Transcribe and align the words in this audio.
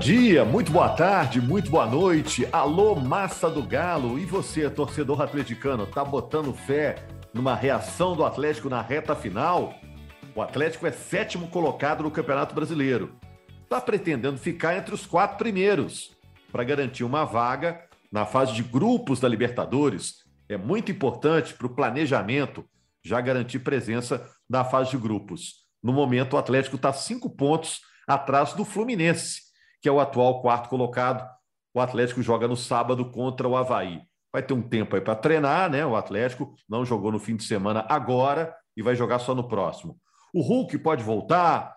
Dia, 0.00 0.46
muito 0.46 0.72
boa 0.72 0.88
tarde, 0.88 1.42
muito 1.42 1.70
boa 1.70 1.84
noite. 1.84 2.48
Alô, 2.50 2.94
massa 2.94 3.50
do 3.50 3.62
Galo. 3.62 4.18
E 4.18 4.24
você, 4.24 4.70
torcedor 4.70 5.20
atleticano, 5.20 5.86
tá 5.86 6.02
botando 6.02 6.54
fé 6.54 7.06
numa 7.34 7.54
reação 7.54 8.16
do 8.16 8.24
Atlético 8.24 8.70
na 8.70 8.80
reta 8.80 9.14
final? 9.14 9.74
O 10.34 10.40
Atlético 10.40 10.86
é 10.86 10.90
sétimo 10.90 11.48
colocado 11.48 12.02
no 12.02 12.10
Campeonato 12.10 12.54
Brasileiro. 12.54 13.14
Está 13.62 13.78
pretendendo 13.78 14.38
ficar 14.38 14.74
entre 14.74 14.94
os 14.94 15.04
quatro 15.04 15.36
primeiros 15.36 16.16
para 16.50 16.64
garantir 16.64 17.04
uma 17.04 17.24
vaga 17.24 17.84
na 18.10 18.24
fase 18.24 18.54
de 18.54 18.62
grupos 18.62 19.20
da 19.20 19.28
Libertadores. 19.28 20.24
É 20.48 20.56
muito 20.56 20.90
importante 20.90 21.52
para 21.52 21.66
o 21.66 21.74
planejamento 21.74 22.64
já 23.04 23.20
garantir 23.20 23.58
presença 23.58 24.26
na 24.48 24.64
fase 24.64 24.92
de 24.92 24.96
grupos. 24.96 25.56
No 25.82 25.92
momento, 25.92 26.34
o 26.34 26.38
Atlético 26.38 26.76
está 26.76 26.90
cinco 26.90 27.28
pontos 27.28 27.82
atrás 28.08 28.54
do 28.54 28.64
Fluminense, 28.64 29.49
que 29.80 29.88
é 29.88 29.92
o 29.92 30.00
atual 30.00 30.42
quarto 30.42 30.68
colocado. 30.68 31.28
O 31.74 31.80
Atlético 31.80 32.22
joga 32.22 32.48
no 32.48 32.56
sábado 32.56 33.10
contra 33.10 33.48
o 33.48 33.56
Havaí. 33.56 34.02
Vai 34.32 34.42
ter 34.42 34.54
um 34.54 34.62
tempo 34.62 34.94
aí 34.94 35.02
para 35.02 35.16
treinar, 35.16 35.70
né? 35.70 35.84
O 35.84 35.96
Atlético 35.96 36.54
não 36.68 36.84
jogou 36.84 37.10
no 37.10 37.18
fim 37.18 37.36
de 37.36 37.44
semana 37.44 37.84
agora 37.88 38.54
e 38.76 38.82
vai 38.82 38.94
jogar 38.94 39.18
só 39.18 39.34
no 39.34 39.48
próximo. 39.48 39.98
O 40.32 40.40
Hulk 40.42 40.78
pode 40.78 41.02
voltar. 41.02 41.74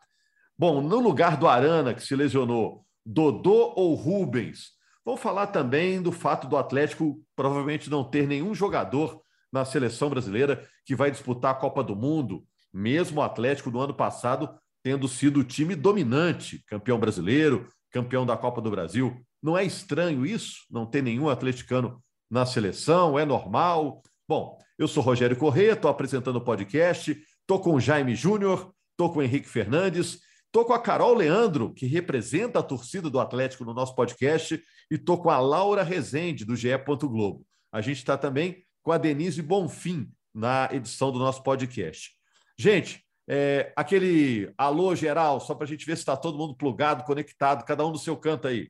Bom, 0.57 0.81
no 0.81 0.99
lugar 0.99 1.37
do 1.37 1.47
Arana, 1.47 1.93
que 1.93 2.03
se 2.03 2.15
lesionou, 2.15 2.85
Dodô 3.05 3.73
ou 3.75 3.95
Rubens? 3.95 4.71
Vamos 5.05 5.21
falar 5.21 5.47
também 5.47 6.01
do 6.01 6.11
fato 6.11 6.47
do 6.47 6.55
Atlético 6.55 7.19
provavelmente 7.35 7.89
não 7.89 8.03
ter 8.03 8.27
nenhum 8.27 8.53
jogador 8.53 9.21
na 9.51 9.65
seleção 9.65 10.09
brasileira 10.09 10.65
que 10.85 10.95
vai 10.95 11.11
disputar 11.11 11.51
a 11.51 11.55
Copa 11.55 11.83
do 11.83 11.95
Mundo. 11.95 12.43
Mesmo 12.73 13.19
o 13.19 13.23
Atlético 13.23 13.69
do 13.69 13.79
ano 13.79 13.93
passado 13.93 14.49
tendo 14.83 15.07
sido 15.07 15.39
o 15.39 15.43
time 15.43 15.75
dominante, 15.75 16.61
campeão 16.67 16.99
brasileiro, 16.99 17.67
campeão 17.93 18.25
da 18.25 18.35
Copa 18.35 18.59
do 18.59 18.71
Brasil. 18.71 19.23
Não 19.41 19.57
é 19.57 19.63
estranho 19.63 20.25
isso? 20.25 20.65
Não 20.69 20.85
ter 20.85 21.03
nenhum 21.03 21.29
atleticano 21.29 22.03
na 22.29 22.45
seleção? 22.45 23.17
É 23.17 23.23
normal? 23.23 24.01
Bom, 24.27 24.57
eu 24.77 24.87
sou 24.87 25.03
Rogério 25.03 25.37
Corrêa, 25.37 25.73
estou 25.73 25.91
apresentando 25.91 26.37
o 26.37 26.43
podcast, 26.43 27.11
estou 27.11 27.59
com 27.59 27.75
o 27.75 27.79
Jaime 27.79 28.15
Júnior, 28.15 28.73
estou 28.91 29.13
com 29.13 29.19
o 29.19 29.23
Henrique 29.23 29.47
Fernandes, 29.47 30.19
estou 30.45 30.65
com 30.65 30.73
a 30.73 30.81
Carol 30.81 31.13
Leandro, 31.13 31.71
que 31.73 31.85
representa 31.85 32.59
a 32.59 32.63
torcida 32.63 33.09
do 33.09 33.19
Atlético 33.19 33.63
no 33.63 33.73
nosso 33.73 33.93
podcast, 33.95 34.59
e 34.89 34.95
estou 34.95 35.21
com 35.21 35.29
a 35.29 35.39
Laura 35.39 35.83
Rezende, 35.83 36.43
do 36.43 36.55
GE. 36.55 36.69
Globo. 37.01 37.45
A 37.71 37.79
gente 37.79 37.97
está 37.97 38.17
também 38.17 38.63
com 38.81 38.91
a 38.91 38.97
Denise 38.97 39.41
Bonfim, 39.41 40.09
na 40.33 40.67
edição 40.71 41.11
do 41.11 41.19
nosso 41.19 41.43
podcast. 41.43 42.11
Gente, 42.57 43.03
é, 43.27 43.71
aquele 43.75 44.53
alô 44.57 44.95
geral, 44.95 45.39
só 45.39 45.55
para 45.55 45.65
a 45.65 45.67
gente 45.67 45.85
ver 45.85 45.95
se 45.95 46.01
está 46.01 46.17
todo 46.17 46.37
mundo 46.37 46.55
plugado, 46.55 47.03
conectado, 47.03 47.63
cada 47.63 47.85
um 47.85 47.91
no 47.91 47.97
seu 47.97 48.17
canto 48.17 48.47
aí. 48.47 48.69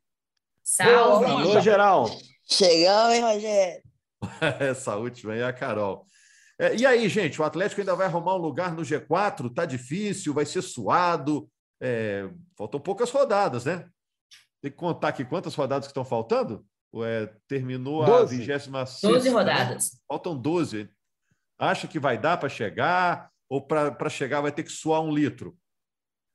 Salve! 0.64 1.26
Alô, 1.26 1.59
geral! 1.59 2.06
Chegou, 2.50 3.12
hein, 3.12 3.22
Rogério? 3.22 3.84
Essa 4.59 4.96
última 4.96 5.34
aí 5.34 5.40
é 5.40 5.46
a 5.46 5.53
Carol. 5.53 6.06
É, 6.59 6.75
e 6.75 6.86
aí, 6.86 7.09
gente, 7.09 7.42
o 7.42 7.44
Atlético 7.44 7.81
ainda 7.81 7.96
vai 7.96 8.06
arrumar 8.06 8.36
um 8.36 8.40
lugar 8.40 8.74
no 8.74 8.84
G4? 8.84 9.53
Tá 9.53 9.66
difícil, 9.66 10.34
vai 10.34 10.46
ser 10.46 10.62
suado. 10.62 11.50
É, 11.81 12.30
faltam 12.58 12.80
poucas 12.80 13.09
rodadas, 13.09 13.66
né? 13.66 13.86
Tem 14.62 14.72
que 14.72 14.78
contar 14.78 15.09
aqui 15.09 15.25
quantas 15.25 15.56
rodadas 15.56 15.88
que 15.88 15.92
estão 15.92 16.06
faltando? 16.06 16.66
É, 17.03 17.30
terminou 17.47 18.03
a 18.03 18.24
26 18.24 18.69
12 19.02 19.30
rodadas. 19.30 19.94
Né? 19.94 20.00
Faltam 20.08 20.38
12. 20.38 20.90
Acha 21.58 21.88
que 21.88 22.00
vai 22.00 22.18
dar 22.18 22.38
para 22.38 22.47
chegar? 22.47 23.32
Ou 23.53 23.62
para 23.62 24.09
chegar 24.09 24.41
vai 24.41 24.52
ter 24.52 24.64
que 24.64 24.72
suar 24.72 25.00
um 25.02 25.14
litro? 25.14 25.56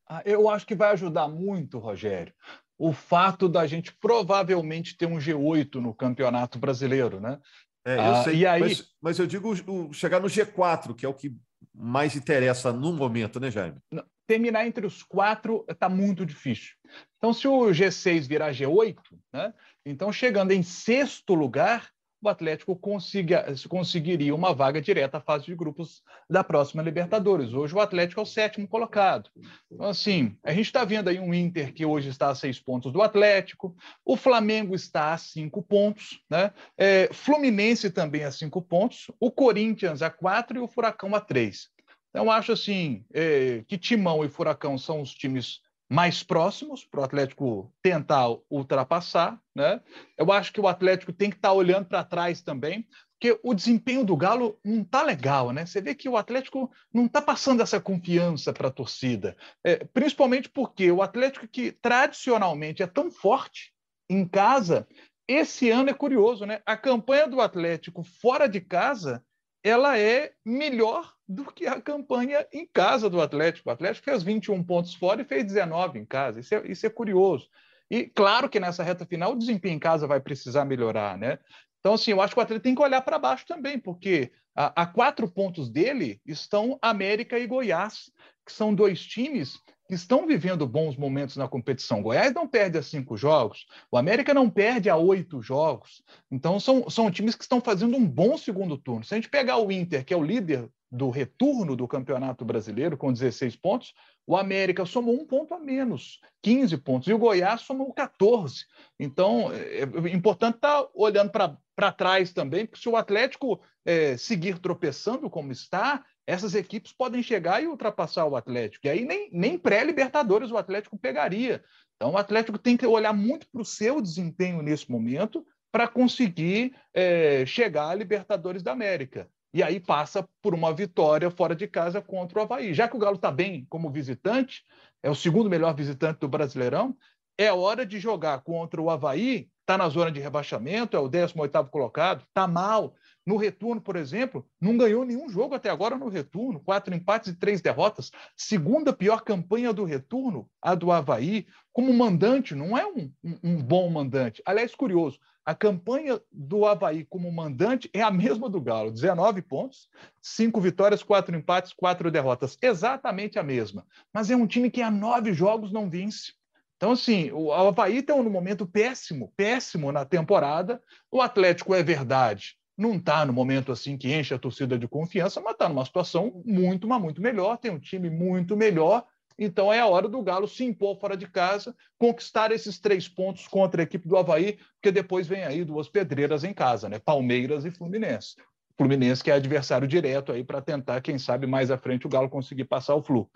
Ah, 0.08 0.22
eu 0.24 0.48
acho 0.48 0.64
que 0.64 0.76
vai 0.76 0.92
ajudar 0.92 1.26
muito, 1.26 1.80
Rogério, 1.80 2.32
o 2.78 2.92
fato 2.92 3.48
da 3.48 3.66
gente 3.66 3.92
provavelmente 3.92 4.96
ter 4.96 5.06
um 5.06 5.18
G8 5.18 5.74
no 5.80 5.92
Campeonato 5.92 6.60
Brasileiro, 6.60 7.18
né? 7.18 7.40
É, 7.84 7.96
eu 7.96 8.00
ah, 8.00 8.22
sei, 8.22 8.36
e 8.36 8.46
aí... 8.46 8.60
mas, 8.60 8.94
mas 9.02 9.18
eu 9.18 9.26
digo 9.26 9.52
o, 9.52 9.92
chegar 9.92 10.20
no 10.20 10.28
G4, 10.28 10.94
que 10.94 11.04
é 11.04 11.08
o 11.08 11.14
que 11.14 11.36
mais 11.74 12.14
interessa 12.14 12.72
no 12.72 12.92
momento, 12.92 13.40
né, 13.40 13.50
Jaime? 13.50 13.80
Terminar 14.24 14.64
entre 14.64 14.86
os 14.86 15.02
quatro 15.02 15.64
está 15.68 15.88
muito 15.88 16.24
difícil. 16.24 16.76
Então, 17.16 17.32
se 17.32 17.48
o 17.48 17.66
G6 17.70 18.28
virar 18.28 18.52
G8, 18.52 18.96
né, 19.32 19.52
então 19.84 20.12
chegando 20.12 20.52
em 20.52 20.62
sexto 20.62 21.34
lugar, 21.34 21.90
o 22.20 22.28
Atlético 22.28 22.74
consiga, 22.74 23.46
conseguiria 23.68 24.34
uma 24.34 24.52
vaga 24.52 24.80
direta 24.80 25.18
à 25.18 25.20
fase 25.20 25.46
de 25.46 25.54
grupos 25.54 26.02
da 26.28 26.42
próxima 26.42 26.82
Libertadores. 26.82 27.52
Hoje 27.52 27.74
o 27.74 27.80
Atlético 27.80 28.20
é 28.20 28.22
o 28.22 28.26
sétimo 28.26 28.66
colocado. 28.66 29.30
Então, 29.70 29.86
assim, 29.86 30.36
a 30.42 30.52
gente 30.52 30.66
está 30.66 30.84
vendo 30.84 31.08
aí 31.08 31.20
um 31.20 31.32
Inter 31.32 31.72
que 31.72 31.86
hoje 31.86 32.08
está 32.08 32.30
a 32.30 32.34
seis 32.34 32.58
pontos 32.58 32.92
do 32.92 33.02
Atlético, 33.02 33.76
o 34.04 34.16
Flamengo 34.16 34.74
está 34.74 35.12
a 35.12 35.18
cinco 35.18 35.62
pontos, 35.62 36.20
né? 36.28 36.52
É, 36.76 37.08
Fluminense 37.12 37.90
também 37.90 38.24
a 38.24 38.32
cinco 38.32 38.60
pontos, 38.60 39.10
o 39.20 39.30
Corinthians 39.30 40.02
a 40.02 40.10
quatro 40.10 40.58
e 40.58 40.60
o 40.60 40.68
Furacão 40.68 41.14
a 41.14 41.20
três. 41.20 41.68
Então, 42.10 42.30
acho 42.30 42.52
assim 42.52 43.04
é, 43.12 43.62
que 43.68 43.78
Timão 43.78 44.24
e 44.24 44.28
Furacão 44.28 44.76
são 44.76 45.00
os 45.00 45.14
times 45.14 45.60
mais 45.88 46.22
próximos 46.22 46.84
para 46.84 47.00
o 47.00 47.04
Atlético 47.04 47.72
tentar 47.82 48.28
ultrapassar. 48.50 49.40
Né? 49.54 49.80
Eu 50.16 50.30
acho 50.30 50.52
que 50.52 50.60
o 50.60 50.68
Atlético 50.68 51.12
tem 51.12 51.30
que 51.30 51.36
estar 51.36 51.48
tá 51.48 51.54
olhando 51.54 51.86
para 51.86 52.04
trás 52.04 52.42
também, 52.42 52.86
porque 53.12 53.38
o 53.42 53.54
desempenho 53.54 54.04
do 54.04 54.16
Galo 54.16 54.58
não 54.64 54.82
está 54.82 55.02
legal. 55.02 55.50
Né? 55.52 55.64
Você 55.64 55.80
vê 55.80 55.94
que 55.94 56.08
o 56.08 56.16
Atlético 56.16 56.70
não 56.92 57.06
está 57.06 57.22
passando 57.22 57.62
essa 57.62 57.80
confiança 57.80 58.52
para 58.52 58.68
a 58.68 58.72
torcida, 58.72 59.36
é, 59.64 59.84
principalmente 59.86 60.48
porque 60.48 60.90
o 60.90 61.02
Atlético, 61.02 61.48
que 61.48 61.72
tradicionalmente 61.72 62.82
é 62.82 62.86
tão 62.86 63.10
forte 63.10 63.72
em 64.10 64.26
casa, 64.26 64.86
esse 65.26 65.70
ano 65.70 65.90
é 65.90 65.94
curioso, 65.94 66.46
né? 66.46 66.62
A 66.64 66.76
campanha 66.76 67.28
do 67.28 67.40
Atlético 67.40 68.02
fora 68.02 68.48
de 68.48 68.62
casa 68.62 69.22
ela 69.62 69.98
é 69.98 70.32
melhor 70.44 71.12
do 71.28 71.44
que 71.44 71.66
a 71.66 71.80
campanha 71.80 72.46
em 72.52 72.66
casa 72.66 73.10
do 73.10 73.20
Atlético. 73.20 73.68
O 73.68 73.72
Atlético 73.72 74.04
fez 74.04 74.22
21 74.22 74.62
pontos 74.64 74.94
fora 74.94 75.22
e 75.22 75.24
fez 75.24 75.44
19 75.44 75.98
em 75.98 76.04
casa. 76.04 76.40
Isso 76.40 76.54
é, 76.54 76.66
isso 76.66 76.86
é 76.86 76.90
curioso. 76.90 77.48
E 77.90 78.04
claro 78.04 78.48
que 78.48 78.60
nessa 78.60 78.82
reta 78.82 79.06
final 79.06 79.32
o 79.32 79.38
desempenho 79.38 79.74
em 79.74 79.78
casa 79.78 80.06
vai 80.06 80.20
precisar 80.20 80.64
melhorar, 80.64 81.16
né? 81.18 81.38
Então, 81.80 81.94
assim, 81.94 82.10
eu 82.10 82.20
acho 82.20 82.34
que 82.34 82.40
o 82.40 82.42
Atlético 82.42 82.64
tem 82.64 82.74
que 82.74 82.82
olhar 82.82 83.00
para 83.02 83.18
baixo 83.18 83.46
também, 83.46 83.78
porque 83.78 84.32
a, 84.54 84.82
a, 84.82 84.86
quatro 84.86 85.28
pontos 85.30 85.70
dele 85.70 86.20
estão 86.26 86.78
América 86.82 87.38
e 87.38 87.46
Goiás, 87.46 88.10
que 88.44 88.52
são 88.52 88.74
dois 88.74 89.00
times 89.00 89.58
que 89.88 89.94
estão 89.94 90.26
vivendo 90.26 90.66
bons 90.66 90.96
momentos 90.96 91.36
na 91.36 91.48
competição. 91.48 92.02
Goiás 92.02 92.34
não 92.34 92.46
perde 92.46 92.76
a 92.76 92.82
cinco 92.82 93.16
jogos, 93.16 93.66
o 93.90 93.96
América 93.96 94.34
não 94.34 94.50
perde 94.50 94.90
a 94.90 94.96
oito 94.96 95.40
jogos. 95.40 96.04
Então, 96.30 96.60
são, 96.60 96.90
são 96.90 97.10
times 97.10 97.34
que 97.34 97.42
estão 97.42 97.58
fazendo 97.58 97.96
um 97.96 98.06
bom 98.06 98.36
segundo 98.36 98.76
turno. 98.76 99.02
Se 99.02 99.14
a 99.14 99.16
gente 99.16 99.30
pegar 99.30 99.56
o 99.56 99.72
Inter, 99.72 100.04
que 100.04 100.12
é 100.12 100.16
o 100.16 100.22
líder 100.22 100.68
do 100.92 101.08
retorno 101.08 101.74
do 101.74 101.88
Campeonato 101.88 102.44
Brasileiro, 102.44 102.98
com 102.98 103.12
16 103.12 103.56
pontos, 103.56 103.94
o 104.26 104.36
América 104.36 104.84
somou 104.84 105.14
um 105.14 105.26
ponto 105.26 105.54
a 105.54 105.58
menos, 105.58 106.20
15 106.42 106.76
pontos, 106.78 107.08
e 107.08 107.14
o 107.14 107.18
Goiás 107.18 107.62
somou 107.62 107.92
14. 107.94 108.66
Então, 109.00 109.50
é, 109.52 109.80
é 109.80 110.14
importante 110.14 110.56
estar 110.56 110.82
tá 110.82 110.88
olhando 110.94 111.30
para 111.30 111.92
trás 111.92 112.32
também, 112.34 112.66
porque 112.66 112.80
se 112.80 112.88
o 112.90 112.96
Atlético 112.96 113.58
é, 113.86 114.18
seguir 114.18 114.58
tropeçando 114.58 115.30
como 115.30 115.50
está, 115.50 116.04
essas 116.28 116.54
equipes 116.54 116.92
podem 116.92 117.22
chegar 117.22 117.62
e 117.62 117.66
ultrapassar 117.66 118.26
o 118.26 118.36
Atlético. 118.36 118.86
E 118.86 118.90
aí 118.90 119.02
nem, 119.02 119.30
nem 119.32 119.58
pré-Libertadores 119.58 120.50
o 120.50 120.58
Atlético 120.58 120.98
pegaria. 120.98 121.64
Então, 121.96 122.12
o 122.12 122.18
Atlético 122.18 122.58
tem 122.58 122.76
que 122.76 122.86
olhar 122.86 123.14
muito 123.14 123.48
para 123.50 123.62
o 123.62 123.64
seu 123.64 123.98
desempenho 124.02 124.60
nesse 124.60 124.90
momento 124.90 125.42
para 125.72 125.88
conseguir 125.88 126.74
é, 126.92 127.46
chegar 127.46 127.88
à 127.88 127.94
Libertadores 127.94 128.62
da 128.62 128.72
América 128.72 129.26
e 129.54 129.62
aí 129.62 129.80
passa 129.80 130.28
por 130.42 130.54
uma 130.54 130.70
vitória 130.74 131.30
fora 131.30 131.56
de 131.56 131.66
casa 131.66 132.02
contra 132.02 132.38
o 132.38 132.42
Havaí. 132.42 132.74
Já 132.74 132.86
que 132.86 132.96
o 132.96 132.98
Galo 132.98 133.16
está 133.16 133.30
bem 133.30 133.66
como 133.70 133.90
visitante, 133.90 134.62
é 135.02 135.08
o 135.08 135.14
segundo 135.14 135.48
melhor 135.48 135.74
visitante 135.74 136.20
do 136.20 136.28
Brasileirão, 136.28 136.94
é 137.38 137.50
hora 137.50 137.86
de 137.86 137.98
jogar 137.98 138.42
contra 138.42 138.82
o 138.82 138.90
Havaí 138.90 139.48
está 139.60 139.76
na 139.76 139.88
zona 139.90 140.10
de 140.10 140.18
rebaixamento, 140.18 140.96
é 140.96 141.00
o 141.00 141.10
18º 141.10 141.68
colocado, 141.68 142.24
está 142.26 142.48
mal. 142.48 142.94
No 143.28 143.36
retorno, 143.36 143.78
por 143.78 143.94
exemplo, 143.94 144.48
não 144.58 144.78
ganhou 144.78 145.04
nenhum 145.04 145.28
jogo 145.28 145.54
até 145.54 145.68
agora 145.68 145.98
no 145.98 146.08
retorno, 146.08 146.60
quatro 146.60 146.94
empates 146.94 147.30
e 147.30 147.36
três 147.36 147.60
derrotas. 147.60 148.10
Segunda 148.34 148.90
pior 148.90 149.20
campanha 149.20 149.70
do 149.70 149.84
retorno, 149.84 150.48
a 150.62 150.74
do 150.74 150.90
Havaí, 150.90 151.46
como 151.70 151.92
mandante, 151.92 152.54
não 152.54 152.78
é 152.78 152.86
um, 152.86 153.12
um, 153.22 153.38
um 153.44 153.62
bom 153.62 153.90
mandante. 153.90 154.42
Aliás, 154.46 154.74
curioso, 154.74 155.20
a 155.44 155.54
campanha 155.54 156.18
do 156.32 156.64
Havaí 156.64 157.04
como 157.04 157.30
mandante 157.30 157.90
é 157.92 158.00
a 158.00 158.10
mesma 158.10 158.48
do 158.48 158.62
Galo: 158.62 158.90
19 158.90 159.42
pontos, 159.42 159.90
cinco 160.22 160.58
vitórias, 160.58 161.02
quatro 161.02 161.36
empates, 161.36 161.74
quatro 161.74 162.10
derrotas. 162.10 162.56
Exatamente 162.62 163.38
a 163.38 163.42
mesma. 163.42 163.86
Mas 164.10 164.30
é 164.30 164.36
um 164.36 164.46
time 164.46 164.70
que 164.70 164.80
há 164.80 164.90
nove 164.90 165.34
jogos 165.34 165.70
não 165.70 165.90
vence. 165.90 166.32
Então, 166.78 166.92
assim, 166.92 167.30
o 167.32 167.52
Havaí 167.52 167.98
está 167.98 168.16
num 168.16 168.30
momento 168.30 168.64
péssimo, 168.64 169.34
péssimo 169.36 169.92
na 169.92 170.06
temporada. 170.06 170.82
O 171.10 171.20
Atlético 171.20 171.74
é 171.74 171.82
verdade. 171.82 172.57
Não 172.78 172.94
está 172.94 173.26
no 173.26 173.32
momento 173.32 173.72
assim 173.72 173.96
que 173.96 174.14
enche 174.14 174.32
a 174.32 174.38
torcida 174.38 174.78
de 174.78 174.86
confiança, 174.86 175.40
mas 175.40 175.54
está 175.54 175.68
numa 175.68 175.84
situação 175.84 176.40
muito, 176.44 176.86
mas 176.86 177.02
muito 177.02 177.20
melhor. 177.20 177.58
Tem 177.58 177.72
um 177.72 177.78
time 177.80 178.08
muito 178.08 178.56
melhor. 178.56 179.04
Então 179.36 179.72
é 179.72 179.80
a 179.80 179.86
hora 179.86 180.08
do 180.08 180.22
Galo 180.22 180.46
se 180.46 180.64
impor 180.64 180.98
fora 180.98 181.16
de 181.16 181.26
casa, 181.26 181.74
conquistar 181.98 182.52
esses 182.52 182.78
três 182.78 183.08
pontos 183.08 183.48
contra 183.48 183.82
a 183.82 183.84
equipe 183.84 184.06
do 184.06 184.16
Havaí, 184.16 184.58
porque 184.74 184.92
depois 184.92 185.26
vem 185.26 185.42
aí 185.42 185.64
duas 185.64 185.88
pedreiras 185.88 186.44
em 186.44 186.54
casa, 186.54 186.88
né? 186.88 187.00
Palmeiras 187.00 187.64
e 187.64 187.70
Fluminense. 187.70 188.36
Fluminense 188.76 189.24
que 189.24 189.30
é 189.30 189.34
adversário 189.34 189.88
direto 189.88 190.30
aí 190.30 190.44
para 190.44 190.60
tentar, 190.60 191.00
quem 191.00 191.18
sabe, 191.18 191.48
mais 191.48 191.70
à 191.72 191.76
frente 191.76 192.06
o 192.06 192.10
Galo 192.10 192.28
conseguir 192.28 192.64
passar 192.64 192.94
o 192.94 193.02
Flu. 193.02 193.28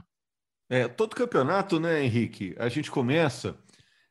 É, 0.71 0.87
todo 0.87 1.17
campeonato, 1.17 1.81
né, 1.81 2.05
Henrique? 2.05 2.55
A 2.59 2.69
gente 2.69 2.91
começa. 2.91 3.57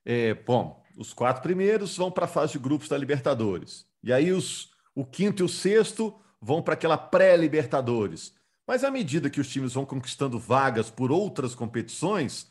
É, 0.06 0.34
bom, 0.34 0.82
os 0.98 1.14
quatro 1.14 1.42
primeiros 1.42 1.96
vão 1.98 2.12
para 2.12 2.26
a 2.26 2.28
fase 2.28 2.54
de 2.54 2.60
grupos 2.60 2.90
da 2.90 2.98
Libertadores. 2.98 3.86
E 4.04 4.12
aí 4.12 4.32
os, 4.32 4.71
o 4.96 5.06
quinto 5.06 5.44
e 5.44 5.46
o 5.46 5.50
sexto 5.50 6.14
vão 6.42 6.62
para 6.62 6.74
aquela 6.74 6.98
pré-Libertadores. 6.98 8.34
Mas 8.68 8.84
à 8.84 8.92
medida 8.92 9.30
que 9.30 9.42
os 9.42 9.50
times 9.50 9.74
vão 9.74 9.86
conquistando 9.86 10.40
vagas 10.40 10.90
por 10.90 11.12
outras 11.12 11.56
competições, 11.56 12.48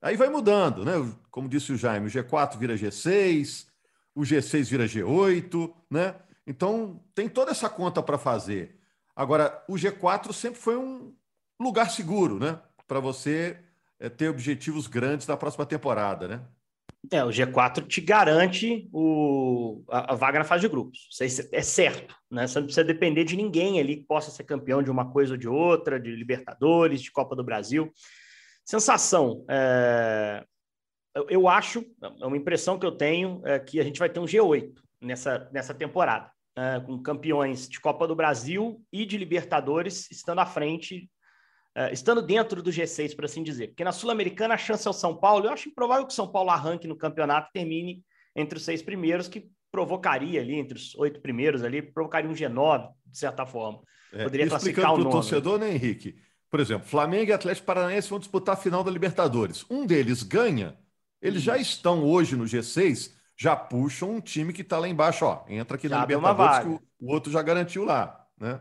aí 0.00 0.16
vai 0.16 0.28
mudando, 0.28 0.84
né? 0.84 0.92
Como 1.30 1.48
disse 1.48 1.72
o 1.72 1.76
Jaime, 1.76 2.06
o 2.06 2.10
G4 2.10 2.58
vira 2.58 2.74
G6, 2.74 3.66
o 4.14 4.22
G6 4.22 4.64
vira 4.68 4.86
G8, 4.86 5.74
né? 5.90 6.14
Então 6.46 7.02
tem 7.14 7.28
toda 7.28 7.50
essa 7.50 7.68
conta 7.68 8.02
para 8.02 8.18
fazer. 8.18 8.78
Agora, 9.16 9.64
o 9.68 9.74
G4 9.74 10.32
sempre 10.32 10.60
foi 10.60 10.76
um 10.76 11.14
lugar 11.58 11.90
seguro, 11.90 12.38
né? 12.38 12.60
para 12.86 13.00
você 13.00 13.58
é, 13.98 14.08
ter 14.08 14.28
objetivos 14.28 14.86
grandes 14.86 15.26
na 15.26 15.36
próxima 15.36 15.66
temporada, 15.66 16.28
né? 16.28 16.40
É, 17.10 17.24
o 17.24 17.28
G4 17.28 17.86
te 17.86 18.00
garante 18.00 18.88
o, 18.92 19.82
a, 19.88 20.12
a, 20.12 20.16
vaga 20.16 20.38
na 20.38 20.44
fase 20.44 20.62
de 20.62 20.68
grupos. 20.68 21.08
Isso 21.20 21.48
é 21.52 21.62
certo, 21.62 22.14
né? 22.30 22.46
Você 22.46 22.58
não 22.58 22.66
precisa 22.66 22.84
depender 22.84 23.24
de 23.24 23.36
ninguém 23.36 23.80
ali 23.80 23.96
que 23.96 24.04
possa 24.04 24.30
ser 24.30 24.44
campeão 24.44 24.82
de 24.82 24.90
uma 24.90 25.10
coisa 25.10 25.34
ou 25.34 25.38
de 25.38 25.48
outra, 25.48 26.00
de 26.00 26.14
Libertadores, 26.14 27.02
de 27.02 27.10
Copa 27.12 27.34
do 27.36 27.44
Brasil. 27.44 27.92
Sensação. 28.64 29.44
É... 29.48 30.44
Eu, 31.14 31.26
eu 31.28 31.48
acho, 31.48 31.84
é 32.02 32.26
uma 32.26 32.36
impressão 32.36 32.78
que 32.78 32.86
eu 32.86 32.92
tenho, 32.92 33.40
é 33.44 33.58
que 33.58 33.78
a 33.78 33.84
gente 33.84 33.98
vai 33.98 34.08
ter 34.08 34.18
um 34.18 34.24
G8 34.24 34.72
nessa, 35.00 35.48
nessa 35.52 35.72
temporada, 35.72 36.30
né? 36.56 36.80
com 36.80 37.00
campeões 37.00 37.68
de 37.68 37.80
Copa 37.80 38.06
do 38.06 38.16
Brasil 38.16 38.82
e 38.92 39.06
de 39.06 39.16
Libertadores 39.16 40.10
estando 40.10 40.40
à 40.40 40.46
frente 40.46 41.08
Uh, 41.76 41.92
estando 41.92 42.22
dentro 42.22 42.62
do 42.62 42.70
G6, 42.70 43.16
por 43.16 43.24
assim 43.24 43.42
dizer. 43.42 43.68
Porque 43.68 43.82
na 43.82 43.90
Sul-Americana 43.90 44.54
a 44.54 44.58
chance 44.58 44.86
é 44.86 44.90
o 44.90 44.94
São 44.94 45.16
Paulo. 45.16 45.46
Eu 45.46 45.52
acho 45.52 45.68
improvável 45.68 46.06
que 46.06 46.12
o 46.12 46.16
São 46.16 46.30
Paulo 46.30 46.50
arranque 46.50 46.86
no 46.86 46.96
campeonato 46.96 47.48
e 47.50 47.52
termine 47.52 48.04
entre 48.36 48.58
os 48.58 48.64
seis 48.64 48.80
primeiros, 48.80 49.26
que 49.26 49.50
provocaria 49.72 50.40
ali, 50.40 50.54
entre 50.54 50.78
os 50.78 50.94
oito 50.94 51.20
primeiros 51.20 51.64
ali, 51.64 51.82
provocaria 51.82 52.30
um 52.30 52.34
G9, 52.34 52.90
de 53.06 53.18
certa 53.18 53.44
forma. 53.44 53.80
É, 54.12 54.22
Poderia 54.22 54.48
classificar 54.48 54.94
o 54.94 54.98
nome. 54.98 55.10
torcedor, 55.10 55.58
né, 55.58 55.72
Henrique? 55.72 56.16
Por 56.48 56.60
exemplo, 56.60 56.86
Flamengo 56.86 57.30
e 57.30 57.32
Atlético 57.32 57.66
Paranaense 57.66 58.08
vão 58.08 58.20
disputar 58.20 58.54
a 58.54 58.56
final 58.56 58.84
da 58.84 58.90
Libertadores. 58.92 59.68
Um 59.68 59.84
deles 59.84 60.22
ganha, 60.22 60.78
eles 61.20 61.42
já 61.42 61.58
estão 61.58 62.04
hoje 62.04 62.36
no 62.36 62.44
G6, 62.44 63.10
já 63.36 63.56
puxam 63.56 64.12
um 64.12 64.20
time 64.20 64.52
que 64.52 64.62
está 64.62 64.78
lá 64.78 64.88
embaixo, 64.88 65.24
ó, 65.24 65.44
entra 65.48 65.76
aqui 65.76 65.88
já 65.88 65.98
na 65.98 66.06
Libertadores 66.06 66.58
que 66.60 66.68
o, 66.68 66.80
o 67.00 67.12
outro 67.12 67.32
já 67.32 67.42
garantiu 67.42 67.84
lá, 67.84 68.24
né? 68.38 68.60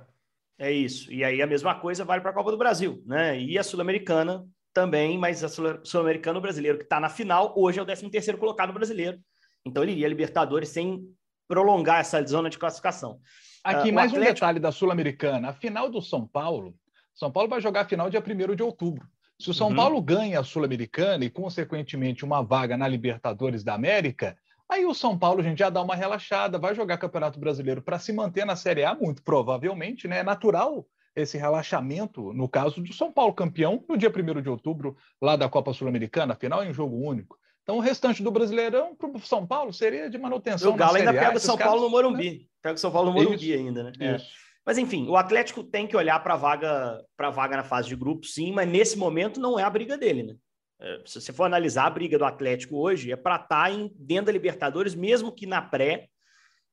É 0.63 0.71
isso. 0.71 1.11
E 1.11 1.25
aí 1.25 1.41
a 1.41 1.47
mesma 1.47 1.75
coisa 1.75 2.05
vale 2.05 2.21
para 2.21 2.31
a 2.31 2.33
Copa 2.33 2.49
do 2.49 2.57
Brasil, 2.57 3.03
né? 3.05 3.37
E 3.37 3.59
a 3.59 3.63
Sul-Americana 3.63 4.45
também, 4.73 5.17
mas 5.17 5.43
a 5.43 5.49
Sul-Americana, 5.49 6.39
o 6.39 6.41
brasileiro 6.41 6.77
que 6.77 6.85
está 6.85 7.01
na 7.01 7.09
final, 7.09 7.53
hoje 7.57 7.79
é 7.79 7.81
o 7.81 7.85
13 7.85 8.09
terceiro 8.09 8.39
colocado 8.39 8.71
brasileiro. 8.71 9.19
Então 9.65 9.83
ele 9.83 9.91
iria 9.91 10.07
Libertadores 10.07 10.69
sem 10.69 11.03
prolongar 11.49 11.99
essa 11.99 12.25
zona 12.25 12.49
de 12.49 12.57
classificação. 12.57 13.19
Aqui 13.61 13.91
uh, 13.91 13.93
mais 13.93 14.11
Atlético... 14.13 14.31
um 14.31 14.33
detalhe 14.35 14.59
da 14.61 14.71
Sul-Americana. 14.71 15.49
A 15.49 15.53
final 15.53 15.89
do 15.89 16.01
São 16.01 16.25
Paulo, 16.25 16.73
São 17.13 17.29
Paulo 17.29 17.49
vai 17.49 17.59
jogar 17.59 17.81
a 17.81 17.85
final 17.85 18.09
dia 18.09 18.23
1 18.25 18.55
de 18.55 18.63
outubro. 18.63 19.05
Se 19.37 19.49
o 19.49 19.53
São 19.53 19.67
uhum. 19.67 19.75
Paulo 19.75 20.01
ganha 20.01 20.39
a 20.39 20.43
Sul-Americana 20.45 21.25
e, 21.25 21.29
consequentemente, 21.29 22.23
uma 22.23 22.41
vaga 22.41 22.77
na 22.77 22.87
Libertadores 22.87 23.65
da 23.65 23.73
América, 23.73 24.37
Aí 24.73 24.87
o 24.87 24.93
São 24.95 25.15
Paulo, 25.15 25.39
a 25.39 25.43
gente 25.43 25.59
já 25.59 25.69
dá 25.69 25.83
uma 25.83 25.95
relaxada, 25.95 26.57
vai 26.57 26.73
jogar 26.73 26.97
Campeonato 26.97 27.39
Brasileiro 27.39 27.79
para 27.79 27.99
se 27.99 28.11
manter 28.11 28.43
na 28.43 28.55
Série 28.55 28.83
A, 28.83 28.95
muito 28.95 29.21
provavelmente, 29.21 30.07
né? 30.07 30.17
É 30.19 30.23
natural 30.23 30.83
esse 31.15 31.37
relaxamento, 31.37 32.33
no 32.33 32.49
caso 32.49 32.81
do 32.81 32.91
São 32.91 33.11
Paulo, 33.11 33.35
campeão 33.35 33.85
no 33.87 33.95
dia 33.95 34.09
1 34.09 34.41
de 34.41 34.49
outubro, 34.49 34.97
lá 35.21 35.35
da 35.35 35.47
Copa 35.47 35.73
Sul-Americana, 35.73 36.33
final 36.33 36.63
em 36.63 36.73
jogo 36.73 36.97
único. 36.97 37.37
Então, 37.61 37.77
o 37.77 37.81
restante 37.81 38.23
do 38.23 38.31
Brasileirão 38.31 38.95
para 38.95 39.09
o 39.09 39.19
São 39.19 39.45
Paulo 39.45 39.71
seria 39.71 40.09
de 40.09 40.17
manutenção. 40.17 40.73
O 40.73 40.75
Galo 40.75 40.95
ainda 40.95 41.13
pega 41.13 41.37
o 41.37 41.39
São 41.39 41.55
Paulo 41.55 41.81
no 41.81 41.89
Morumbi. 41.91 42.31
Né? 42.31 42.45
Pega 42.59 42.73
o 42.73 42.79
São 42.79 42.91
Paulo 42.91 43.11
no 43.11 43.15
Morumbi 43.15 43.51
isso, 43.51 43.59
ainda, 43.59 43.83
né? 43.83 43.91
É. 43.99 44.17
Mas 44.65 44.79
enfim, 44.79 45.07
o 45.07 45.15
Atlético 45.15 45.63
tem 45.63 45.85
que 45.85 45.95
olhar 45.95 46.19
para 46.23 46.33
a 46.33 46.37
vaga, 46.37 46.99
para 47.15 47.29
vaga 47.29 47.57
na 47.57 47.63
fase 47.63 47.89
de 47.89 47.95
grupo, 47.95 48.25
sim, 48.25 48.51
mas 48.51 48.67
nesse 48.67 48.97
momento 48.97 49.39
não 49.39 49.59
é 49.59 49.63
a 49.63 49.69
briga 49.69 49.95
dele, 49.95 50.23
né? 50.23 50.35
É, 50.83 51.01
se 51.05 51.21
você 51.21 51.31
for 51.31 51.45
analisar 51.45 51.85
a 51.85 51.89
briga 51.89 52.17
do 52.17 52.25
Atlético 52.25 52.77
hoje, 52.77 53.11
é 53.11 53.15
para 53.15 53.37
estar 53.37 53.63
tá 53.63 53.71
em, 53.71 53.89
dentro 53.95 54.25
da 54.25 54.31
Libertadores, 54.33 54.93
mesmo 54.93 55.31
que 55.33 55.47
na 55.47 55.61
pré, 55.61 56.09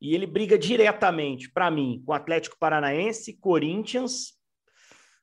e 0.00 0.14
ele 0.14 0.26
briga 0.26 0.58
diretamente, 0.58 1.50
para 1.50 1.70
mim, 1.70 2.02
com 2.04 2.12
Atlético 2.12 2.56
Paranaense, 2.58 3.38
Corinthians, 3.38 4.40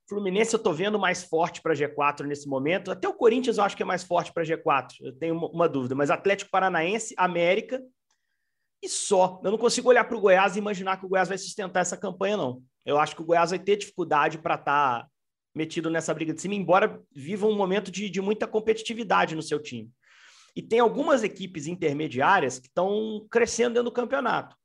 Fluminense 0.07 0.53
eu 0.53 0.57
estou 0.57 0.73
vendo 0.73 0.97
mais 0.97 1.23
forte 1.23 1.61
para 1.61 1.73
G4 1.73 2.21
nesse 2.21 2.47
momento. 2.47 2.89
Até 2.89 3.09
o 3.09 3.13
Corinthians 3.13 3.57
eu 3.57 3.63
acho 3.65 3.75
que 3.75 3.83
é 3.83 3.85
mais 3.85 4.03
forte 4.03 4.31
para 4.31 4.43
G4. 4.43 4.95
Eu 5.01 5.13
tenho 5.13 5.35
uma, 5.35 5.49
uma, 5.49 5.69
dúvida. 5.69 5.95
Mas 5.95 6.09
Atlético 6.09 6.49
Paranaense, 6.49 7.13
América 7.17 7.81
e 8.81 8.87
só. 8.87 9.41
Eu 9.43 9.51
não 9.51 9.57
consigo 9.57 9.89
olhar 9.89 10.05
para 10.05 10.15
o 10.15 10.21
Goiás 10.21 10.55
e 10.55 10.59
imaginar 10.59 10.97
que 10.97 11.05
o 11.05 11.09
Goiás 11.09 11.27
vai 11.27 11.37
sustentar 11.37 11.81
essa 11.81 11.97
campanha, 11.97 12.37
não. 12.37 12.63
Eu 12.85 12.97
acho 12.97 13.17
que 13.17 13.21
o 13.21 13.25
Goiás 13.25 13.49
vai 13.49 13.59
ter 13.59 13.75
dificuldade 13.75 14.37
para 14.37 14.55
estar 14.55 15.01
tá 15.01 15.07
metido 15.57 15.89
nessa 15.89 16.13
briga 16.13 16.33
de 16.33 16.41
cima, 16.41 16.55
embora 16.55 17.01
viva 17.13 17.47
um 17.47 17.55
momento 17.55 17.91
de, 17.91 18.09
de 18.09 18.21
muita 18.21 18.47
competitividade 18.47 19.35
no 19.35 19.41
seu 19.41 19.61
time. 19.61 19.89
E 20.55 20.61
tem 20.61 20.79
algumas 20.79 21.23
equipes 21.23 21.67
intermediárias 21.67 22.59
que 22.59 22.67
estão 22.67 23.27
crescendo 23.29 23.73
dentro 23.73 23.89
do 23.89 23.91
campeonato. 23.91 24.55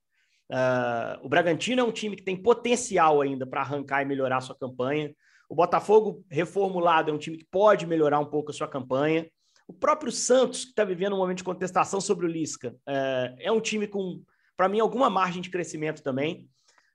Uh, 0.51 1.25
o 1.25 1.29
Bragantino 1.29 1.81
é 1.81 1.85
um 1.85 1.91
time 1.91 2.15
que 2.15 2.23
tem 2.23 2.37
potencial 2.37 3.21
ainda 3.21 3.47
para 3.47 3.63
arrancar 3.63 4.03
e 4.03 4.05
melhorar 4.05 4.41
sua 4.41 4.57
campanha. 4.57 5.15
O 5.49 5.55
Botafogo, 5.55 6.25
reformulado, 6.31 7.11
é 7.11 7.15
um 7.15 7.19
time 7.19 7.39
que 7.39 7.47
pode 7.51 7.87
melhorar 7.87 8.19
um 8.21 8.27
pouco 8.27 8.51
a 8.51 8.55
sua 8.55 8.69
campanha. 8.69 9.27
O 9.67 9.73
próprio 9.73 10.13
Santos, 10.13 10.65
que 10.65 10.71
está 10.71 10.85
vivendo 10.85 11.15
um 11.15 11.19
momento 11.19 11.39
de 11.39 11.45
contestação 11.45 12.01
sobre 12.01 12.27
o 12.27 12.29
Lisca, 12.29 12.71
uh, 12.71 13.37
é 13.39 13.51
um 13.51 13.61
time 13.61 13.87
com, 13.87 14.23
para 14.57 14.69
mim, 14.69 14.81
alguma 14.81 15.09
margem 15.09 15.41
de 15.41 15.51
crescimento 15.51 16.03
também. 16.03 16.49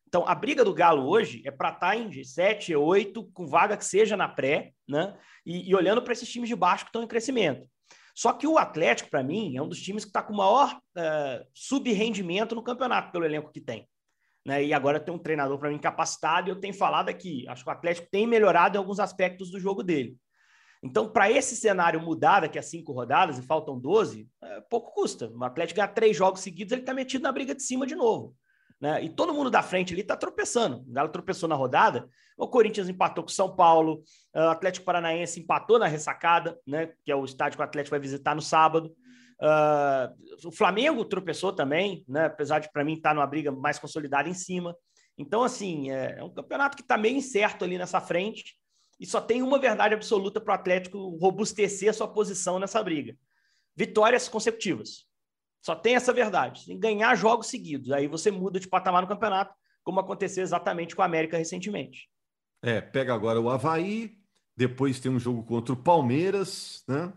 Então, 0.08 0.24
a 0.26 0.34
briga 0.34 0.64
do 0.64 0.74
Galo 0.74 1.06
hoje 1.06 1.42
é 1.46 1.52
para 1.52 1.70
estar 1.70 1.90
tá 1.90 1.96
em 1.98 2.10
G7, 2.10 2.70
G8, 2.70 3.30
com 3.34 3.46
vaga 3.46 3.76
que 3.76 3.84
seja 3.84 4.16
na 4.16 4.28
pré, 4.28 4.72
né? 4.88 5.14
E, 5.46 5.70
e 5.70 5.76
olhando 5.76 6.02
para 6.02 6.14
esses 6.14 6.30
times 6.30 6.48
de 6.48 6.56
baixo 6.56 6.86
que 6.86 6.90
estão 6.90 7.04
em 7.04 7.08
crescimento. 7.08 7.68
Só 8.16 8.32
que 8.32 8.48
o 8.48 8.58
Atlético, 8.58 9.10
para 9.10 9.22
mim, 9.22 9.56
é 9.58 9.62
um 9.62 9.68
dos 9.68 9.82
times 9.82 10.06
que 10.06 10.10
está 10.10 10.24
com 10.24 10.34
o 10.34 10.38
maior 10.38 10.76
uh, 10.76 11.46
subrendimento 11.54 12.56
no 12.56 12.64
campeonato, 12.64 13.12
pelo 13.12 13.26
elenco 13.26 13.52
que 13.52 13.60
tem. 13.60 13.88
Né? 14.46 14.64
E 14.64 14.74
agora 14.74 15.00
tem 15.00 15.14
um 15.14 15.20
treinador 15.20 15.60
para 15.60 15.70
mim 15.70 15.78
capacitado, 15.78 16.48
e 16.48 16.52
eu 16.52 16.60
tenho 16.60 16.74
falado 16.74 17.10
aqui, 17.10 17.46
acho 17.50 17.64
que 17.64 17.70
o 17.70 17.74
Atlético 17.74 18.08
tem 18.10 18.26
melhorado 18.26 18.76
em 18.76 18.80
alguns 18.80 19.00
aspectos 19.00 19.52
do 19.52 19.60
jogo 19.60 19.84
dele. 19.84 20.18
Então, 20.82 21.10
para 21.12 21.30
esse 21.30 21.56
cenário 21.56 22.02
mudar 22.02 22.40
daqui 22.40 22.58
a 22.58 22.64
cinco 22.64 22.94
rodadas, 22.94 23.38
e 23.38 23.42
faltam 23.42 23.78
12, 23.78 24.28
é, 24.42 24.62
pouco 24.62 24.94
custa. 24.94 25.30
O 25.30 25.44
Atlético 25.44 25.76
ganhar 25.76 25.90
três 25.90 26.16
jogos 26.16 26.40
seguidos, 26.40 26.72
ele 26.72 26.82
está 26.82 26.94
metido 26.94 27.24
na 27.24 27.32
briga 27.32 27.54
de 27.54 27.62
cima 27.62 27.86
de 27.86 27.94
novo. 27.94 28.36
Né? 28.80 29.04
E 29.04 29.10
todo 29.10 29.34
mundo 29.34 29.50
da 29.50 29.64
frente 29.64 29.94
ali 29.94 30.02
está 30.02 30.16
tropeçando. 30.16 30.78
O 30.88 30.92
Galo 30.92 31.10
tropeçou 31.10 31.50
na 31.50 31.56
rodada. 31.56 32.08
O 32.38 32.48
Corinthians 32.48 32.88
empatou 32.88 33.24
com 33.24 33.30
o 33.30 33.34
São 33.34 33.56
Paulo. 33.56 34.04
O 34.36 34.40
Atlético 34.40 34.86
Paranaense 34.86 35.40
empatou 35.40 35.80
na 35.80 35.88
ressacada, 35.88 36.60
né? 36.66 36.92
que 37.04 37.12
é 37.12 37.16
o 37.16 37.26
estádio 37.26 37.58
que 37.58 37.64
o 37.64 37.66
Atlético 37.66 37.92
vai 37.92 38.00
visitar 38.00 38.36
no 38.36 38.42
sábado. 38.42 38.96
Uh, 39.42 40.48
o 40.48 40.52
Flamengo 40.52 41.06
tropeçou 41.06 41.54
também, 41.54 42.04
né? 42.08 42.26
apesar 42.26 42.60
de, 42.60 42.72
para 42.72 42.84
mim, 42.84 42.94
estar 42.94 43.10
tá 43.10 43.16
numa 43.16 43.28
briga 43.28 43.52
mais 43.52 43.80
consolidada 43.80 44.30
em 44.30 44.34
cima. 44.34 44.76
Então, 45.18 45.42
assim, 45.42 45.92
é, 45.92 46.20
é 46.20 46.24
um 46.24 46.30
campeonato 46.30 46.76
que 46.76 46.84
está 46.84 46.98
meio 46.98 47.18
incerto 47.18 47.66
ali 47.66 47.78
nessa 47.78 48.00
frente. 48.00 48.56
E 49.00 49.06
só 49.06 49.22
tem 49.22 49.42
uma 49.42 49.60
verdade 49.60 49.94
absoluta 49.94 50.42
para 50.42 50.52
o 50.52 50.56
Atlético 50.56 51.18
robustecer 51.18 51.90
a 51.90 51.94
sua 51.94 52.08
posição 52.08 52.60
nessa 52.60 52.82
briga: 52.84 53.16
vitórias 53.76 54.28
consecutivas. 54.28 55.07
Só 55.68 55.76
tem 55.76 55.96
essa 55.96 56.14
verdade. 56.14 56.66
Tem 56.66 56.76
que 56.76 56.82
ganhar 56.82 57.14
jogos 57.16 57.48
seguidos. 57.48 57.92
Aí 57.92 58.08
você 58.08 58.32
muda 58.32 58.58
de 58.58 58.70
patamar 58.70 59.02
no 59.02 59.08
campeonato, 59.08 59.54
como 59.84 60.00
aconteceu 60.00 60.42
exatamente 60.42 60.96
com 60.96 61.02
a 61.02 61.06
América 61.06 61.38
recentemente. 61.38 62.08
É, 62.64 62.80
pega 62.80 63.14
agora 63.14 63.42
o 63.42 63.50
Havaí, 63.50 64.14
depois 64.56 64.98
tem 65.02 65.12
um 65.12 65.20
jogo 65.20 65.44
contra 65.44 65.74
o 65.74 65.76
Palmeiras, 65.76 66.86
né? 66.88 67.12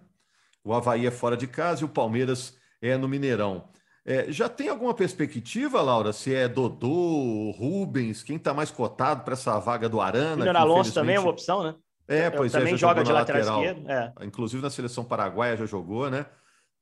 O 0.64 0.74
Havaí 0.74 1.06
é 1.06 1.12
fora 1.12 1.36
de 1.36 1.46
casa 1.46 1.82
e 1.82 1.84
o 1.84 1.88
Palmeiras 1.88 2.58
é 2.82 2.96
no 2.96 3.06
Mineirão. 3.06 3.68
É, 4.04 4.32
já 4.32 4.48
tem 4.48 4.68
alguma 4.68 4.94
perspectiva, 4.94 5.80
Laura, 5.80 6.12
se 6.12 6.34
é 6.34 6.48
Dodô, 6.48 7.52
Rubens, 7.52 8.24
quem 8.24 8.34
está 8.34 8.52
mais 8.52 8.72
cotado 8.72 9.22
para 9.22 9.34
essa 9.34 9.60
vaga 9.60 9.88
do 9.88 10.00
Arana? 10.00 10.38
Júnior 10.44 10.56
Alonso 10.56 10.92
também 10.92 11.14
é 11.14 11.20
uma 11.20 11.30
opção, 11.30 11.62
né? 11.62 11.76
É, 12.08 12.28
pois 12.28 12.52
Eu, 12.52 12.58
é. 12.58 12.62
Também 12.64 12.76
joga 12.76 13.04
de 13.04 13.12
lateral, 13.12 13.60
lateral 13.60 13.64
esquerdo. 13.64 13.88
É. 13.88 14.12
Inclusive 14.26 14.60
na 14.60 14.70
seleção 14.70 15.04
paraguaia 15.04 15.56
já 15.56 15.66
jogou, 15.66 16.10
né? 16.10 16.26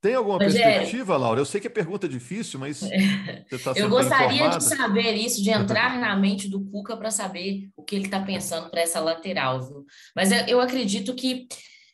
Tem 0.01 0.15
alguma 0.15 0.37
perspectiva, 0.37 1.17
Laura? 1.17 1.41
Eu 1.41 1.45
sei 1.45 1.59
que 1.59 1.67
é 1.67 1.69
pergunta 1.69 2.07
difícil, 2.07 2.59
mas 2.59 2.79
tá 3.63 3.73
Eu 3.75 3.89
gostaria 3.89 4.47
de 4.49 4.63
saber 4.63 5.13
isso, 5.13 5.43
de 5.43 5.49
entrar 5.49 5.99
na 5.99 6.15
mente 6.15 6.47
do 6.47 6.63
Cuca 6.65 6.95
para 6.95 7.11
saber 7.11 7.69
o 7.75 7.83
que 7.83 7.95
ele 7.95 8.05
está 8.05 8.21
pensando 8.21 8.69
para 8.69 8.81
essa 8.81 9.01
lateral, 9.01 9.61
viu? 9.61 9.85
Mas 10.15 10.31
eu 10.47 10.61
acredito 10.61 11.13
que 11.13 11.47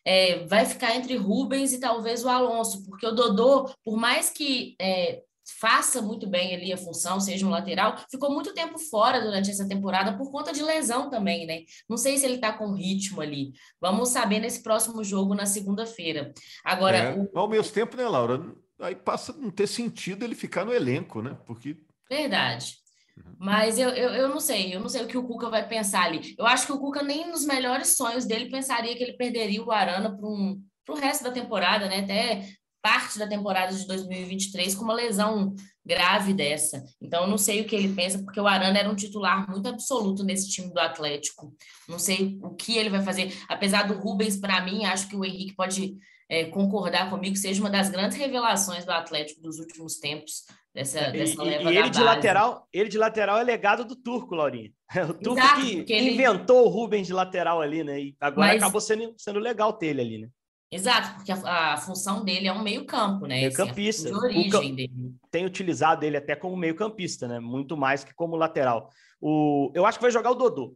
é, 0.05 0.45
vai 0.45 0.65
ficar 0.65 0.95
entre 0.95 1.17
Rubens 1.17 1.74
e 1.74 1.79
talvez 1.79 2.24
o 2.24 2.29
Alonso, 2.29 2.85
porque 2.85 3.07
o 3.07 3.12
Dodô, 3.12 3.71
por 3.83 3.97
mais 3.97 4.29
que 4.29 4.75
é, 4.79 5.21
faça 5.60 6.02
muito 6.02 6.28
bem 6.28 6.56
ali 6.56 6.74
a 6.74 6.78
função, 6.78 7.20
seja 7.20 7.46
um 7.46 7.50
lateral, 7.50 7.96
ficou 8.10 8.32
muito 8.32 8.54
tempo 8.54 8.80
fora 8.80 9.22
durante 9.22 9.50
essa 9.50 9.68
temporada 9.68 10.18
por 10.18 10.32
conta 10.32 10.52
de 10.52 10.64
lesão 10.64 11.10
também, 11.10 11.46
né? 11.46 11.62
Não 11.88 11.98
sei 11.98 12.18
se 12.18 12.25
ele 12.25 12.38
tá 12.38 12.52
com 12.54 12.74
ritmo 12.74 13.22
ali. 13.22 13.54
Vamos 13.80 14.10
saber 14.10 14.40
nesse 14.40 14.64
próximo 14.64 15.04
jogo 15.04 15.36
na 15.36 15.46
segunda-feira. 15.46 16.34
Agora. 16.64 16.98
É, 16.98 17.14
o... 17.14 17.30
Ao 17.34 17.48
mesmo 17.48 17.72
tempo, 17.72 17.96
né, 17.96 18.08
Laura? 18.08 18.44
Aí 18.80 18.96
passa 18.96 19.32
a 19.32 19.36
não 19.38 19.52
ter 19.52 19.68
sentido 19.68 20.25
ele 20.25 20.36
ficar 20.36 20.66
no 20.66 20.74
elenco, 20.74 21.22
né? 21.22 21.38
Porque. 21.46 21.78
Verdade. 22.10 22.75
Uhum. 23.18 23.36
Mas 23.40 23.80
eu, 23.80 23.90
eu, 23.90 24.10
eu 24.10 24.30
não 24.30 24.40
sei, 24.40 24.75
eu 24.75 24.80
não 24.80 24.90
sei 24.90 25.04
o 25.04 25.08
que 25.08 25.18
o 25.18 25.24
Cuca 25.24 25.50
vai 25.50 25.68
pensar 25.68 26.04
ali. 26.04 26.36
Eu 26.38 26.46
acho 26.46 26.66
que 26.66 26.74
o 26.74 26.80
Cuca 26.80 27.02
nem 27.02 27.30
nos 27.30 27.46
melhores 27.46 27.96
sonhos 27.96 28.25
dele 28.25 28.50
pensaria 28.50 28.96
que 28.96 29.04
ele 29.04 29.14
perderia 29.14 29.64
o 29.64 29.72
Arana 29.72 30.16
para 30.16 30.28
um, 30.28 30.62
o 30.90 30.94
resto 30.94 31.24
da 31.24 31.32
temporada, 31.32 31.88
né? 31.88 32.00
Até 32.00 32.46
parte 32.86 33.18
da 33.18 33.25
temporada 33.25 33.74
de 33.74 33.88
2023 33.88 34.75
com 34.75 34.84
uma 34.84 34.94
lesão 34.94 35.56
grave 35.84 36.36
dessa. 36.36 36.86
Então, 37.01 37.24
eu 37.24 37.27
não 37.27 37.38
sei 37.38 37.62
o 37.62 37.65
que 37.65 37.75
ele 37.75 37.92
pensa, 37.96 38.20
porque 38.20 38.39
o 38.39 38.46
Arana 38.46 38.77
era 38.77 38.88
um 38.88 38.96
titular 38.96 39.50
muito 39.50 39.68
absoluto 39.68 40.24
nesse 40.24 40.51
time 40.51 40.72
do 40.72 40.80
Atlético. 40.80 41.51
Não 41.89 41.98
sei 41.98 42.38
o 42.44 42.51
que 42.51 42.77
ele 42.77 42.92
vai 42.92 43.01
fazer. 43.01 43.36
Apesar 43.50 43.88
do 43.88 43.96
Rubens, 43.96 44.38
para 44.38 44.62
mim, 44.62 44.86
acho 44.86 45.10
que 45.10 45.15
o 45.15 45.25
Henrique 45.25 45.56
pode 45.56 45.96
é, 46.30 46.46
concordar 46.46 47.10
comigo, 47.10 47.36
seja 47.36 47.60
uma 47.60 47.72
das 47.72 47.89
grandes 47.89 48.20
revelações 48.20 48.86
do 48.86 48.92
Atlético 48.92 49.42
dos 49.42 49.58
últimos 49.58 49.98
tempos. 49.98 50.44
Dessa, 50.72 51.10
dessa 51.10 51.42
e, 51.42 51.46
leva 51.46 51.74
e 51.74 51.77
ele 51.77 51.89
de 51.89 52.04
lateral, 52.04 52.68
ele 52.74 52.89
de 52.89 52.98
lateral 52.98 53.39
é 53.39 53.44
legado 53.46 53.86
do 53.86 53.96
Turco, 53.96 54.36
Laurinha. 54.36 54.70
O 55.10 55.13
Turco 55.13 55.39
Exato, 55.39 55.86
que 55.86 55.98
inventou 55.98 56.60
ele... 56.60 56.68
o 56.68 56.70
Rubens 56.70 57.08
de 57.08 57.13
lateral 57.13 57.62
ali, 57.62 57.82
né? 57.82 58.00
E 58.00 58.15
agora 58.20 58.50
Mas... 58.50 58.62
acabou 58.62 58.82
sendo, 58.82 59.15
sendo 59.18 59.39
legal 59.39 59.74
ter 59.74 59.88
ele 59.88 60.01
ali, 60.01 60.18
né? 60.20 60.27
Exato, 60.72 61.15
porque 61.15 61.31
a, 61.31 61.74
a, 61.74 61.77
função 61.77 62.24
dele 62.24 62.48
é 62.48 62.53
um 62.53 62.63
meio-campo, 62.63 63.27
né? 63.27 63.41
Meio-campista. 63.41 64.10
Assim, 64.10 64.17
origem 64.17 64.75
dele. 64.75 65.15
Tem 65.29 65.45
utilizado 65.45 66.03
ele 66.03 66.17
até 66.17 66.36
como 66.36 66.57
meio-campista, 66.57 67.27
né? 67.27 67.39
Muito 67.39 67.77
mais 67.77 68.03
que 68.03 68.13
como 68.13 68.36
lateral. 68.36 68.89
O, 69.22 69.72
eu 69.74 69.86
acho 69.86 69.98
que 69.98 70.03
vai 70.03 70.12
jogar 70.12 70.31
o 70.31 70.36
Dodô. 70.36 70.75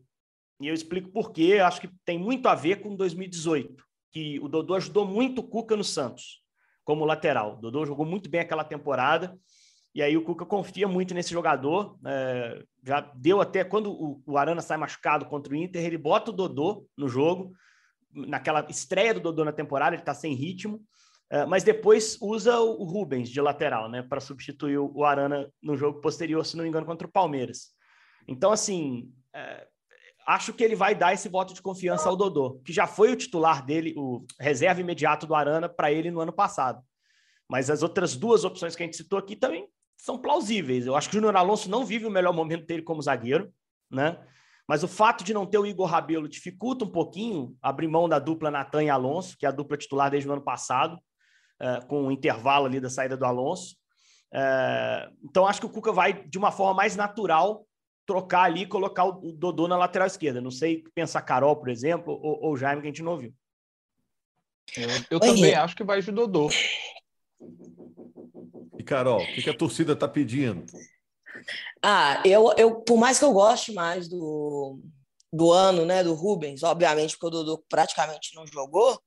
E 0.62 0.68
eu 0.68 0.74
explico 0.74 1.10
por 1.12 1.32
quê. 1.32 1.56
Eu 1.58 1.66
acho 1.66 1.82
que 1.82 1.90
tem 2.06 2.20
muito 2.20 2.48
a 2.48 2.56
ver 2.56 2.82
com 2.82 2.96
2018, 2.96 3.84
que 4.12 4.40
o 4.40 4.48
Dodô 4.48 4.76
ajudou 4.76 5.06
muito 5.06 5.40
o 5.40 5.44
Cuca 5.44 5.76
no 5.76 5.84
Santos, 5.84 6.42
como 6.86 7.06
lateral. 7.06 7.58
O 7.58 7.62
Dodô 7.62 7.86
jogou 7.86 8.06
muito 8.06 8.30
bem 8.30 8.42
aquela 8.42 8.64
temporada. 8.64 9.38
E 9.96 10.04
aí 10.04 10.16
o 10.16 10.24
Cuca 10.24 10.46
confia 10.46 10.88
muito 10.88 11.16
nesse 11.16 11.32
jogador. 11.32 11.98
É, 12.06 12.64
já 12.86 13.02
deu 13.16 13.42
até 13.42 13.64
quando 13.64 13.92
o, 13.92 14.22
o 14.26 14.38
Arana 14.38 14.62
sai 14.62 14.78
machucado 14.78 15.26
contra 15.26 15.52
o 15.52 15.56
Inter, 15.56 15.84
ele 15.84 15.98
bota 15.98 16.30
o 16.30 16.34
Dodô 16.34 16.86
no 16.96 17.08
jogo 17.10 17.54
naquela 18.14 18.66
estreia 18.70 19.14
do 19.14 19.20
Dodô 19.20 19.46
na 19.46 19.52
temporada, 19.52 19.96
ele 19.96 20.02
está 20.02 20.14
sem 20.14 20.34
ritmo, 20.34 20.78
uh, 21.32 21.48
mas 21.48 21.64
depois 21.64 22.18
usa 22.22 22.60
o, 22.60 22.84
Rubens 22.84 23.30
de 23.30 23.42
lateral, 23.42 23.90
né, 23.90 24.02
para 24.02 24.20
substituir 24.20 24.78
o, 24.78 25.04
Arana 25.04 25.52
no 25.62 25.76
jogo 25.78 26.02
posterior, 26.02 26.46
se 26.46 26.56
não 26.56 26.64
me 26.64 26.70
engano, 26.70 26.86
contra 26.86 27.08
o 27.08 27.12
Palmeiras. 27.12 27.70
Então, 28.28 28.52
assim, 28.52 29.12
uh, 29.36 29.68
acho 30.28 30.54
que 30.54 30.64
ele 30.64 30.76
vai 30.76 30.94
dar 30.94 31.14
esse 31.14 31.28
voto 31.30 31.54
de 31.54 31.62
confiança 31.62 32.08
ao 32.08 32.16
Dodô, 32.16 32.62
que 32.66 32.72
já 32.72 32.86
foi 32.86 33.12
o 33.12 33.16
titular 33.16 33.66
dele, 33.66 33.94
o 33.98 34.26
reserva 34.40 34.82
imediato 34.82 35.26
do 35.26 35.36
Arana 35.36 35.68
para 35.68 35.92
ele 35.92 36.12
no 36.12 36.20
ano 36.20 36.34
passado. 36.34 36.84
Mas 37.50 37.70
as 37.70 37.82
outras 37.82 38.16
duas 38.16 38.44
opções 38.44 38.76
que 38.76 38.84
a 38.84 38.86
gente 38.86 38.98
citou 38.98 39.18
aqui 39.18 39.36
também 39.36 39.68
são 39.98 40.20
plausíveis. 40.20 40.86
Eu 40.86 40.96
acho 40.96 41.10
que 41.10 41.16
o 41.16 41.20
Júnior 41.20 41.36
Alonso 41.36 41.70
não 41.70 41.84
vive 41.84 42.06
o 42.06 42.12
melhor 42.12 42.34
momento 42.34 42.66
dele 42.66 42.84
como 42.84 43.02
zagueiro, 43.02 43.52
né? 43.90 44.18
Mas 44.70 44.84
o 44.84 44.88
fato 44.88 45.24
de 45.24 45.34
não 45.34 45.48
ter 45.48 45.58
o 45.58 45.66
Igor 45.66 45.88
Rabelo 45.88 46.30
dificulta 46.30 46.86
um 46.86 46.92
pouquinho 46.92 47.58
abrir 47.60 47.88
mão 47.88 48.08
da 48.08 48.20
dupla 48.20 48.52
Natan 48.52 48.84
e 48.84 48.90
Alonso, 48.90 49.36
que 49.36 49.44
é 49.44 49.50
a 49.50 49.52
dupla 49.52 49.76
titular 49.76 50.12
desde 50.12 50.30
o 50.30 50.32
ano 50.32 50.44
passado, 50.44 50.96
é, 51.60 51.82
com 51.88 52.04
o 52.04 52.06
um 52.06 52.12
intervalo 52.12 52.68
ali 52.68 52.80
da 52.80 52.88
saída 52.88 53.18
do 53.18 53.26
Alonso. 53.26 53.76
É, 54.32 55.10
então, 55.24 55.48
acho 55.48 55.60
que 55.60 55.66
o 55.66 55.72
Cuca 55.72 55.92
vai, 55.92 56.24
de 56.24 56.38
uma 56.38 56.52
forma 56.52 56.76
mais 56.76 56.96
natural, 56.96 57.66
trocar 58.06 58.44
ali 58.44 58.62
e 58.62 58.68
colocar 58.68 59.06
o 59.06 59.34
Dodô 59.34 59.68
na 59.68 59.76
lateral 59.76 60.06
esquerda. 60.06 60.40
Não 60.40 60.52
sei 60.52 60.84
pensar 60.94 61.24
Carol, 61.24 61.56
por 61.56 61.70
exemplo, 61.70 62.20
ou, 62.22 62.52
o 62.52 62.56
Jaime, 62.56 62.84
que 62.84 62.88
a 62.90 62.92
gente 62.92 63.02
não 63.02 63.14
ouviu. 63.14 63.34
Eu, 64.78 64.88
eu 65.10 65.20
também 65.20 65.56
acho 65.56 65.76
que 65.76 65.84
vai 65.84 66.00
de 66.00 66.12
Dodô. 66.12 66.48
E 68.78 68.84
Carol, 68.84 69.20
o 69.20 69.34
que, 69.34 69.42
que 69.42 69.50
a 69.50 69.58
torcida 69.58 69.94
está 69.94 70.08
pedindo? 70.08 70.64
Ah, 71.82 72.22
eu, 72.26 72.54
eu, 72.58 72.76
por 72.82 72.98
mais 72.98 73.20
que 73.20 73.26
eu 73.26 73.34
goste 73.34 73.74
mais 73.74 74.08
do, 74.08 74.80
do 75.32 75.52
ano, 75.52 75.86
né, 75.86 76.04
do 76.04 76.14
Rubens, 76.14 76.64
obviamente, 76.64 77.14
porque 77.14 77.28
o 77.28 77.30
Dodô 77.30 77.64
praticamente 77.70 78.36
não 78.36 78.46
jogou, 78.46 79.02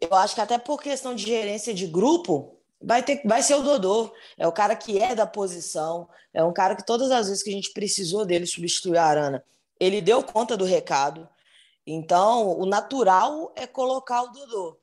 eu 0.00 0.14
acho 0.14 0.34
que 0.34 0.40
até 0.40 0.58
por 0.58 0.82
questão 0.82 1.14
de 1.14 1.24
gerência 1.24 1.72
de 1.72 1.86
grupo, 1.86 2.58
vai, 2.82 3.02
ter, 3.02 3.22
vai 3.24 3.42
ser 3.42 3.54
o 3.54 3.62
Dodô. 3.62 4.12
É 4.36 4.46
o 4.46 4.52
cara 4.52 4.74
que 4.74 4.98
é 4.98 5.14
da 5.14 5.26
posição, 5.26 6.08
é 6.34 6.42
um 6.42 6.52
cara 6.52 6.74
que 6.74 6.84
todas 6.84 7.10
as 7.10 7.28
vezes 7.28 7.42
que 7.42 7.50
a 7.50 7.52
gente 7.52 7.72
precisou 7.72 8.26
dele 8.26 8.46
substituir 8.46 8.98
a 8.98 9.04
Arana, 9.04 9.44
ele 9.78 10.00
deu 10.00 10.22
conta 10.22 10.56
do 10.56 10.64
recado. 10.64 11.28
Então, 11.86 12.58
o 12.58 12.66
natural 12.66 13.52
é 13.56 13.66
colocar 13.66 14.22
o 14.22 14.32
Dodô. 14.32 14.78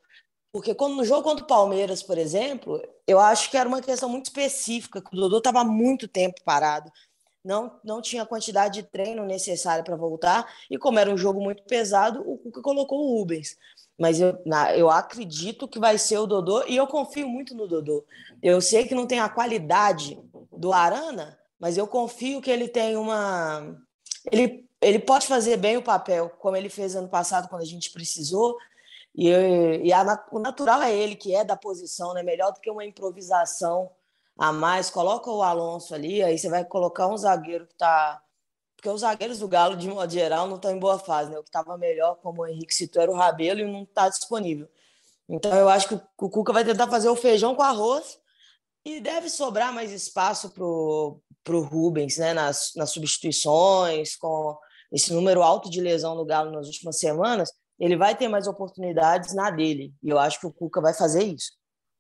Porque 0.59 0.75
quando 0.75 0.97
no 0.97 1.05
jogo 1.05 1.23
contra 1.23 1.41
o 1.41 1.47
Palmeiras, 1.47 2.03
por 2.03 2.17
exemplo, 2.17 2.85
eu 3.07 3.17
acho 3.17 3.49
que 3.49 3.55
era 3.55 3.69
uma 3.69 3.81
questão 3.81 4.09
muito 4.09 4.25
específica, 4.25 5.01
que 5.01 5.15
o 5.15 5.17
Dodô 5.17 5.37
estava 5.37 5.63
muito 5.63 6.05
tempo 6.05 6.43
parado, 6.43 6.91
não, 7.41 7.79
não 7.81 8.01
tinha 8.01 8.23
a 8.23 8.25
quantidade 8.25 8.81
de 8.81 8.83
treino 8.83 9.25
necessária 9.25 9.85
para 9.85 9.95
voltar, 9.95 10.53
e 10.69 10.77
como 10.77 10.99
era 10.99 11.09
um 11.09 11.17
jogo 11.17 11.39
muito 11.39 11.63
pesado, 11.63 12.21
o 12.29 12.37
Cuca 12.37 12.61
colocou 12.61 12.99
o 12.99 13.17
Rubens. 13.19 13.55
Mas 13.97 14.19
eu, 14.19 14.37
na, 14.45 14.75
eu 14.75 14.89
acredito 14.89 15.65
que 15.65 15.79
vai 15.79 15.97
ser 15.97 16.17
o 16.17 16.27
Dodô, 16.27 16.65
e 16.67 16.75
eu 16.75 16.85
confio 16.87 17.29
muito 17.29 17.55
no 17.55 17.65
Dodô. 17.65 18.03
Eu 18.43 18.59
sei 18.59 18.85
que 18.85 18.93
não 18.93 19.07
tem 19.07 19.21
a 19.21 19.29
qualidade 19.29 20.19
do 20.51 20.73
Arana, 20.73 21.39
mas 21.57 21.77
eu 21.77 21.87
confio 21.87 22.41
que 22.41 22.51
ele 22.51 22.67
tem 22.67 22.97
uma. 22.97 23.77
Ele, 24.29 24.67
ele 24.81 24.99
pode 24.99 25.25
fazer 25.25 25.55
bem 25.55 25.77
o 25.77 25.81
papel, 25.81 26.29
como 26.37 26.57
ele 26.57 26.67
fez 26.67 26.97
ano 26.97 27.07
passado, 27.07 27.47
quando 27.47 27.61
a 27.61 27.65
gente 27.65 27.91
precisou, 27.91 28.57
e, 29.21 29.87
e 29.87 29.91
a, 29.91 30.25
o 30.31 30.39
natural 30.39 30.81
é 30.81 30.95
ele, 30.95 31.13
que 31.13 31.35
é 31.35 31.43
da 31.43 31.57
posição, 31.57 32.13
né? 32.13 32.23
Melhor 32.23 32.53
do 32.53 32.61
que 32.61 32.71
uma 32.71 32.85
improvisação 32.85 33.91
a 34.37 34.53
mais. 34.53 34.89
Coloca 34.89 35.29
o 35.29 35.43
Alonso 35.43 35.93
ali, 35.93 36.23
aí 36.23 36.37
você 36.37 36.47
vai 36.47 36.63
colocar 36.63 37.05
um 37.07 37.17
zagueiro 37.17 37.67
que 37.67 37.73
está. 37.73 38.23
Porque 38.77 38.87
os 38.87 39.01
zagueiros 39.01 39.39
do 39.39 39.47
Galo, 39.49 39.75
de 39.75 39.89
modo 39.89 40.09
geral, 40.09 40.47
não 40.47 40.55
estão 40.55 40.71
em 40.71 40.79
boa 40.79 40.97
fase, 40.97 41.29
né? 41.29 41.37
O 41.37 41.43
que 41.43 41.49
estava 41.49 41.77
melhor, 41.77 42.15
como 42.21 42.43
o 42.43 42.47
Henrique 42.47 42.73
citou, 42.73 43.01
era 43.01 43.11
o 43.11 43.15
Rabelo 43.15 43.59
e 43.59 43.69
não 43.69 43.83
está 43.83 44.07
disponível. 44.07 44.69
Então 45.27 45.53
eu 45.53 45.67
acho 45.67 45.89
que 45.89 45.95
o 46.17 46.29
Cuca 46.29 46.53
vai 46.53 46.63
tentar 46.63 46.87
fazer 46.87 47.09
o 47.09 47.15
feijão 47.15 47.53
com 47.53 47.61
arroz 47.61 48.17
e 48.85 49.01
deve 49.01 49.29
sobrar 49.29 49.73
mais 49.73 49.91
espaço 49.91 50.49
para 50.51 50.63
o 50.63 51.21
Rubens, 51.45 52.17
né? 52.17 52.33
Nas, 52.33 52.71
nas 52.73 52.91
substituições, 52.91 54.15
com 54.15 54.57
esse 54.93 55.11
número 55.11 55.43
alto 55.43 55.69
de 55.69 55.81
lesão 55.81 56.15
no 56.15 56.23
Galo 56.23 56.51
nas 56.51 56.67
últimas 56.67 56.97
semanas 56.99 57.51
ele 57.79 57.95
vai 57.95 58.15
ter 58.15 58.27
mais 58.27 58.47
oportunidades 58.47 59.33
na 59.33 59.49
dele. 59.49 59.93
E 60.03 60.09
eu 60.09 60.19
acho 60.19 60.39
que 60.39 60.47
o 60.47 60.51
Cuca 60.51 60.81
vai 60.81 60.93
fazer 60.93 61.23
isso. 61.23 61.51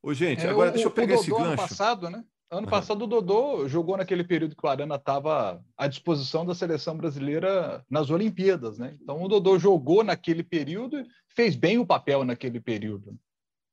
Ô, 0.03 0.13
gente, 0.13 0.45
é, 0.45 0.49
agora 0.49 0.69
o, 0.69 0.73
deixa 0.73 0.87
eu 0.87 0.91
pegar 0.91 1.15
esse 1.15 1.29
gancho. 1.29 1.43
Ano 1.43 1.55
passado, 1.55 2.09
né? 2.09 2.23
Ano 2.51 2.63
uhum. 2.63 2.69
passado, 2.69 3.03
o 3.03 3.07
Dodô 3.07 3.67
jogou 3.67 3.95
naquele 3.95 4.23
período 4.23 4.55
que 4.55 4.65
o 4.65 4.69
Arana 4.69 4.95
estava 4.95 5.63
à 5.77 5.87
disposição 5.87 6.43
da 6.43 6.55
seleção 6.55 6.97
brasileira 6.97 7.85
nas 7.89 8.09
Olimpíadas, 8.09 8.79
né? 8.79 8.97
Então, 9.01 9.21
o 9.21 9.27
Dodô 9.27 9.59
jogou 9.59 10.03
naquele 10.03 10.41
período 10.41 10.99
e 10.99 11.05
fez 11.35 11.55
bem 11.55 11.77
o 11.77 11.85
papel 11.85 12.23
naquele 12.23 12.59
período. 12.59 13.15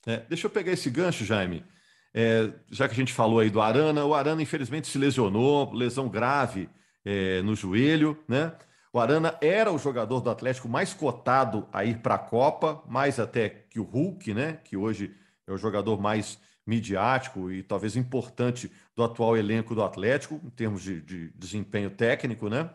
É, 0.06 0.18
deixa 0.28 0.46
eu 0.46 0.50
pegar 0.50 0.72
esse 0.72 0.90
gancho, 0.90 1.24
Jaime. 1.24 1.64
É, 2.14 2.52
já 2.70 2.86
que 2.86 2.92
a 2.92 2.96
gente 2.96 3.14
falou 3.14 3.40
aí 3.40 3.48
do 3.48 3.62
Arana, 3.62 4.04
o 4.04 4.14
Arana 4.14 4.42
infelizmente 4.42 4.88
se 4.88 4.98
lesionou, 4.98 5.72
lesão 5.72 6.08
grave 6.08 6.68
é, 7.04 7.40
no 7.42 7.54
joelho, 7.54 8.22
né? 8.28 8.52
O 8.96 8.98
Arana 8.98 9.36
era 9.42 9.70
o 9.70 9.76
jogador 9.76 10.22
do 10.22 10.30
Atlético 10.30 10.70
mais 10.70 10.94
cotado 10.94 11.68
a 11.70 11.84
ir 11.84 11.98
para 11.98 12.14
a 12.14 12.18
Copa, 12.18 12.82
mais 12.88 13.20
até 13.20 13.50
que 13.50 13.78
o 13.78 13.82
Hulk, 13.82 14.32
né? 14.32 14.58
Que 14.64 14.74
hoje 14.74 15.14
é 15.46 15.52
o 15.52 15.58
jogador 15.58 16.00
mais 16.00 16.38
midiático 16.66 17.52
e 17.52 17.62
talvez 17.62 17.94
importante 17.94 18.72
do 18.96 19.04
atual 19.04 19.36
elenco 19.36 19.74
do 19.74 19.82
Atlético, 19.82 20.40
em 20.42 20.48
termos 20.48 20.82
de, 20.82 21.02
de 21.02 21.30
desempenho 21.34 21.90
técnico, 21.90 22.48
né? 22.48 22.70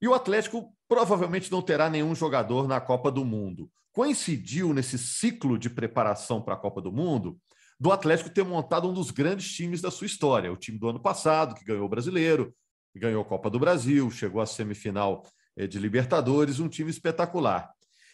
E 0.00 0.06
o 0.06 0.14
Atlético 0.14 0.72
provavelmente 0.86 1.50
não 1.50 1.60
terá 1.60 1.90
nenhum 1.90 2.14
jogador 2.14 2.68
na 2.68 2.80
Copa 2.80 3.10
do 3.10 3.24
Mundo. 3.24 3.68
Coincidiu 3.90 4.72
nesse 4.72 4.96
ciclo 4.96 5.58
de 5.58 5.68
preparação 5.68 6.40
para 6.40 6.54
a 6.54 6.58
Copa 6.58 6.80
do 6.80 6.92
Mundo 6.92 7.36
do 7.80 7.90
Atlético 7.90 8.30
ter 8.30 8.44
montado 8.44 8.88
um 8.88 8.94
dos 8.94 9.10
grandes 9.10 9.52
times 9.52 9.80
da 9.80 9.90
sua 9.90 10.06
história, 10.06 10.52
o 10.52 10.56
time 10.56 10.78
do 10.78 10.88
ano 10.88 11.00
passado, 11.00 11.56
que 11.56 11.64
ganhou 11.64 11.86
o 11.86 11.88
Brasileiro, 11.88 12.54
ganhou 12.98 13.22
a 13.22 13.24
Copa 13.24 13.50
do 13.50 13.58
Brasil, 13.58 14.10
chegou 14.10 14.40
à 14.40 14.46
semifinal 14.46 15.22
eh, 15.56 15.66
de 15.66 15.78
Libertadores, 15.78 16.60
um 16.60 16.68
time 16.68 16.90
espetacular. 16.90 17.72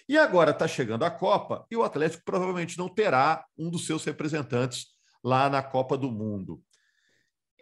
E 0.09 0.19
agora 0.19 0.51
está 0.51 0.67
chegando 0.67 1.05
a 1.05 1.11
Copa 1.11 1.65
e 1.71 1.77
o 1.77 1.83
Atlético 1.85 2.25
provavelmente 2.25 2.77
não 2.77 2.89
terá 2.89 3.45
um 3.57 3.71
dos 3.71 3.87
seus 3.87 4.05
representantes 4.05 4.89
lá 5.23 5.49
na 5.49 5.63
Copa 5.63 5.97
do 5.97 6.11
Mundo. 6.11 6.61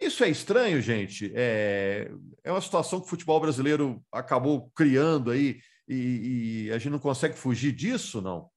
Isso 0.01 0.23
é 0.23 0.29
estranho, 0.29 0.81
gente. 0.81 1.31
É, 1.35 2.09
é 2.43 2.51
uma 2.51 2.61
situação 2.61 2.99
que 2.99 3.05
o 3.05 3.09
futebol 3.09 3.39
brasileiro 3.39 4.01
acabou 4.11 4.71
criando 4.73 5.29
aí 5.29 5.59
e, 5.87 6.65
e 6.67 6.71
a 6.71 6.77
gente 6.77 6.91
não 6.91 6.99
consegue 6.99 7.35
fugir 7.35 7.71
disso, 7.73 8.21
não? 8.21 8.49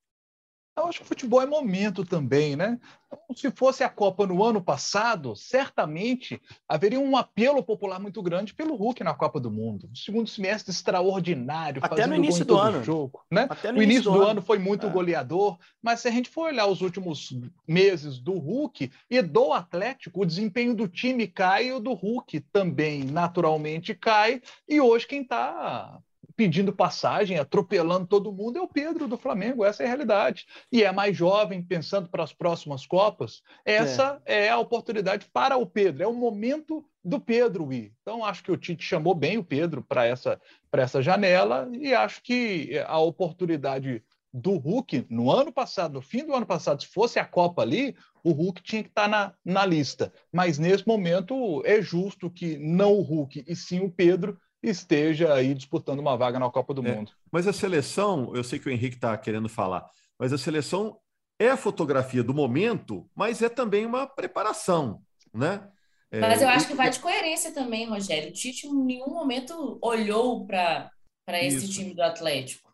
Eu 0.75 0.87
acho 0.87 1.00
que 1.00 1.05
o 1.05 1.09
futebol 1.09 1.43
é 1.43 1.47
momento 1.47 2.02
também, 2.02 2.57
né? 2.57 2.81
Então, 3.07 3.19
se 3.37 3.50
fosse 3.50 3.85
a 3.85 3.91
Copa 3.91 4.26
no 4.26 4.43
ano 4.43 4.62
passado, 4.62 5.37
certamente 5.37 6.41
haveria 6.67 6.99
um 6.99 7.14
apelo 7.14 7.62
popular 7.62 8.00
muito 8.00 8.23
grande 8.23 8.55
pelo 8.55 8.75
Hulk 8.75 9.05
na 9.05 9.12
Copa 9.12 9.38
do 9.38 9.50
Mundo. 9.50 9.91
Um 9.93 9.95
segundo 9.95 10.31
semestre 10.31 10.73
extraordinário, 10.73 11.83
até 11.85 12.07
no 12.07 12.14
início 12.14 12.43
do 12.43 12.57
ano. 12.57 12.83
Jogo, 12.83 13.23
né? 13.31 13.47
Até 13.50 13.71
no 13.71 13.81
o 13.81 13.83
início, 13.83 14.05
do, 14.05 14.12
do 14.12 14.23
ano. 14.23 14.31
ano 14.31 14.43
foi 14.43 14.59
muito 14.59 14.87
é. 14.87 14.91
goleador, 14.91 15.59
mas 15.83 16.00
se 16.00 16.09
a 16.09 16.11
gente 16.11 16.31
for 16.31 16.49
olhar 16.49 16.67
os 16.67 16.81
últimos 16.81 17.37
meses 17.69 18.19
do 18.19 18.38
Hulk 18.38 18.91
e 19.11 19.21
do 19.21 19.52
Atlético, 19.52 20.23
o 20.23 20.26
desempenho 20.26 20.75
do 20.75 20.88
time 20.88 21.26
cai 21.26 21.67
e 21.67 21.73
o 21.73 21.81
do 21.81 21.93
Hulk 21.93 22.41
também 22.50 23.05
naturalmente 23.05 23.95
cai. 23.95 24.41
E 24.67 24.81
hoje 24.81 25.07
quem 25.07 25.21
está 25.21 26.00
pedindo 26.36 26.72
passagem, 26.72 27.38
atropelando 27.38 28.06
todo 28.06 28.32
mundo, 28.32 28.58
é 28.58 28.62
o 28.62 28.68
Pedro 28.68 29.06
do 29.06 29.16
Flamengo. 29.16 29.64
Essa 29.64 29.82
é 29.82 29.86
a 29.86 29.88
realidade. 29.88 30.46
E 30.70 30.82
é 30.82 30.92
mais 30.92 31.16
jovem, 31.16 31.62
pensando 31.62 32.08
para 32.08 32.22
as 32.22 32.32
próximas 32.32 32.86
Copas. 32.86 33.42
Essa 33.64 34.20
é. 34.24 34.46
é 34.46 34.50
a 34.50 34.58
oportunidade 34.58 35.26
para 35.32 35.56
o 35.56 35.66
Pedro. 35.66 36.02
É 36.02 36.06
o 36.06 36.14
momento 36.14 36.84
do 37.04 37.20
Pedro 37.20 37.72
ir. 37.72 37.92
Então, 38.02 38.24
acho 38.24 38.42
que 38.42 38.52
o 38.52 38.56
Tite 38.56 38.84
chamou 38.84 39.14
bem 39.14 39.38
o 39.38 39.44
Pedro 39.44 39.82
para 39.82 40.04
essa, 40.04 40.40
essa 40.72 41.02
janela 41.02 41.68
e 41.72 41.92
acho 41.94 42.22
que 42.22 42.78
a 42.86 42.98
oportunidade 42.98 44.02
do 44.32 44.56
Hulk 44.56 45.06
no 45.10 45.30
ano 45.30 45.52
passado, 45.52 45.94
no 45.94 46.02
fim 46.02 46.24
do 46.24 46.34
ano 46.34 46.46
passado, 46.46 46.82
se 46.82 46.88
fosse 46.88 47.18
a 47.18 47.24
Copa 47.24 47.60
ali, 47.60 47.94
o 48.24 48.32
Hulk 48.32 48.62
tinha 48.62 48.82
que 48.82 48.88
estar 48.88 49.02
tá 49.02 49.08
na, 49.08 49.34
na 49.44 49.66
lista. 49.66 50.12
Mas 50.32 50.58
nesse 50.58 50.86
momento 50.86 51.62
é 51.66 51.82
justo 51.82 52.30
que 52.30 52.56
não 52.56 52.94
o 52.94 53.02
Hulk 53.02 53.44
e 53.46 53.54
sim 53.54 53.80
o 53.80 53.90
Pedro 53.90 54.38
esteja 54.62 55.35
aí 55.35 55.54
disputando 55.54 55.99
uma 55.99 56.16
vaga 56.16 56.38
na 56.38 56.50
Copa 56.50 56.73
do 56.73 56.87
é, 56.87 56.95
Mundo. 56.95 57.12
Mas 57.31 57.47
a 57.47 57.52
seleção, 57.52 58.35
eu 58.35 58.45
sei 58.45 58.59
que 58.59 58.69
o 58.69 58.73
Henrique 58.73 58.97
está 58.97 59.16
querendo 59.16 59.49
falar, 59.49 59.88
mas 60.19 60.33
a 60.33 60.38
seleção 60.38 60.99
é 61.38 61.50
a 61.50 61.57
fotografia 61.57 62.23
do 62.23 62.33
momento, 62.33 63.09
mas 63.14 63.42
é 63.42 63.49
também 63.49 63.85
uma 63.85 64.07
preparação, 64.07 65.02
né? 65.35 65.69
É, 66.11 66.21
mas 66.21 66.42
eu 66.42 66.49
acho 66.49 66.66
que 66.66 66.75
vai 66.75 66.90
de 66.90 67.00
coerência 67.00 67.52
também, 67.52 67.88
Rogério. 67.88 68.28
O 68.28 68.33
Tite 68.33 68.66
em 68.66 68.85
nenhum 68.85 69.09
momento 69.09 69.78
olhou 69.83 70.47
para 70.47 70.90
esse 71.28 71.69
time 71.69 71.95
do 71.95 72.02
Atlético. 72.02 72.72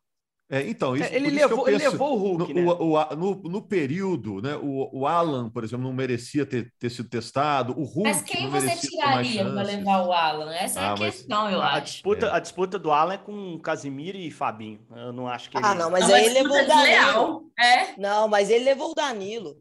É, 0.50 0.62
então, 0.62 0.96
isso, 0.96 1.04
é, 1.04 1.14
ele, 1.14 1.28
levou, 1.28 1.64
penso, 1.64 1.76
ele 1.76 1.90
levou 1.90 2.14
o 2.14 2.16
Hulk, 2.16 2.54
no, 2.54 2.60
né? 2.62 2.72
O, 2.80 2.94
o, 2.94 3.16
no, 3.16 3.34
no, 3.50 3.62
período, 3.62 4.40
né? 4.40 4.56
O, 4.56 5.00
o 5.00 5.06
Alan, 5.06 5.50
por 5.50 5.62
exemplo, 5.62 5.84
não 5.84 5.92
merecia 5.92 6.46
ter, 6.46 6.72
ter 6.78 6.88
sido 6.88 7.06
testado. 7.06 7.78
O 7.78 7.84
Hulk. 7.84 8.08
Mas 8.08 8.22
quem 8.22 8.48
você 8.48 8.74
tiraria 8.76 9.44
para 9.44 9.62
levar 9.62 10.06
o 10.06 10.12
Alan? 10.12 10.50
Essa 10.54 10.80
ah, 10.80 10.84
é 10.84 10.86
a 10.86 10.92
ah, 10.92 10.96
questão, 10.96 11.50
eu 11.50 11.60
a 11.60 11.74
acho. 11.74 11.92
Disputa, 11.92 12.26
é. 12.26 12.30
A 12.30 12.38
disputa 12.38 12.78
do 12.78 12.90
Alan 12.90 13.12
é 13.12 13.18
com 13.18 13.58
Casimiro 13.58 14.16
e 14.16 14.30
Fabinho. 14.30 14.80
Eu 14.96 15.12
não 15.12 15.28
acho 15.28 15.50
que 15.50 15.58
ele... 15.58 15.66
Ah, 15.66 15.74
não, 15.74 15.90
mas 15.90 16.08
não, 16.08 16.14
aí 16.14 16.24
ele 16.24 16.42
levou 16.42 16.58
o 16.58 16.66
Danilo. 16.66 17.52
É? 17.58 18.00
Não, 18.00 18.28
mas 18.28 18.48
ele 18.48 18.64
levou 18.64 18.92
o 18.92 18.94
Danilo. 18.94 19.56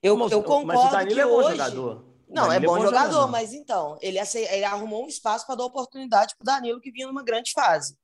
Eu, 0.00 0.16
mas, 0.16 0.30
eu 0.30 0.40
concordo 0.40 0.66
mas 0.66 0.84
o 0.84 0.90
Danilo 0.90 1.14
que 1.14 1.20
é 1.20 1.26
bom 1.26 1.32
hoje... 1.32 1.50
jogador. 1.50 2.08
Não, 2.28 2.52
é 2.52 2.60
bom, 2.60 2.76
é 2.76 2.78
bom 2.78 2.84
jogador, 2.84 3.10
jogador, 3.10 3.30
mas 3.32 3.52
então, 3.52 3.98
ele, 4.00 4.18
ele 4.18 4.64
arrumou 4.64 5.04
um 5.04 5.08
espaço 5.08 5.46
para 5.46 5.56
dar 5.56 5.64
oportunidade 5.64 6.36
para 6.36 6.44
o 6.44 6.46
Danilo, 6.46 6.80
que 6.80 6.92
vinha 6.92 7.08
numa 7.08 7.24
grande 7.24 7.50
fase. 7.52 7.96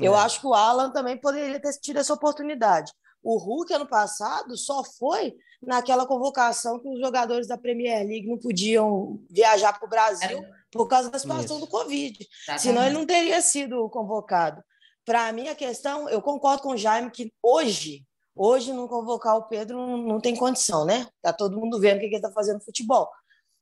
Eu 0.00 0.14
é. 0.14 0.18
acho 0.18 0.40
que 0.40 0.46
o 0.46 0.54
Alan 0.54 0.90
também 0.90 1.16
poderia 1.16 1.60
ter 1.60 1.72
tido 1.80 1.98
essa 1.98 2.14
oportunidade. 2.14 2.92
O 3.22 3.38
Hulk, 3.38 3.72
ano 3.72 3.86
passado, 3.86 4.56
só 4.56 4.82
foi 4.82 5.34
naquela 5.62 6.06
convocação 6.06 6.80
que 6.80 6.88
os 6.88 6.98
jogadores 6.98 7.46
da 7.46 7.56
Premier 7.56 8.04
League 8.06 8.26
não 8.26 8.36
podiam 8.36 9.20
viajar 9.30 9.72
para 9.72 9.86
o 9.86 9.88
Brasil 9.88 10.38
é. 10.38 10.50
por 10.72 10.88
causa 10.88 11.08
da 11.08 11.18
situação 11.18 11.56
Isso. 11.56 11.66
do 11.66 11.70
Covid. 11.70 12.18
Exatamente. 12.18 12.62
Senão 12.62 12.84
ele 12.84 12.94
não 12.94 13.06
teria 13.06 13.40
sido 13.40 13.88
convocado. 13.90 14.62
Para 15.04 15.32
mim, 15.32 15.48
a 15.48 15.54
questão, 15.54 16.08
eu 16.08 16.20
concordo 16.20 16.62
com 16.62 16.70
o 16.70 16.76
Jaime 16.76 17.10
que 17.10 17.32
hoje, 17.42 18.04
hoje 18.34 18.72
não 18.72 18.88
convocar 18.88 19.36
o 19.36 19.44
Pedro 19.44 19.76
não, 19.76 19.96
não 19.96 20.20
tem 20.20 20.34
condição, 20.34 20.84
né? 20.84 21.06
Tá 21.20 21.32
todo 21.32 21.58
mundo 21.58 21.78
vendo 21.78 21.98
o 21.98 22.00
que 22.00 22.06
ele 22.06 22.16
está 22.16 22.30
fazendo 22.32 22.56
no 22.56 22.64
futebol. 22.64 23.08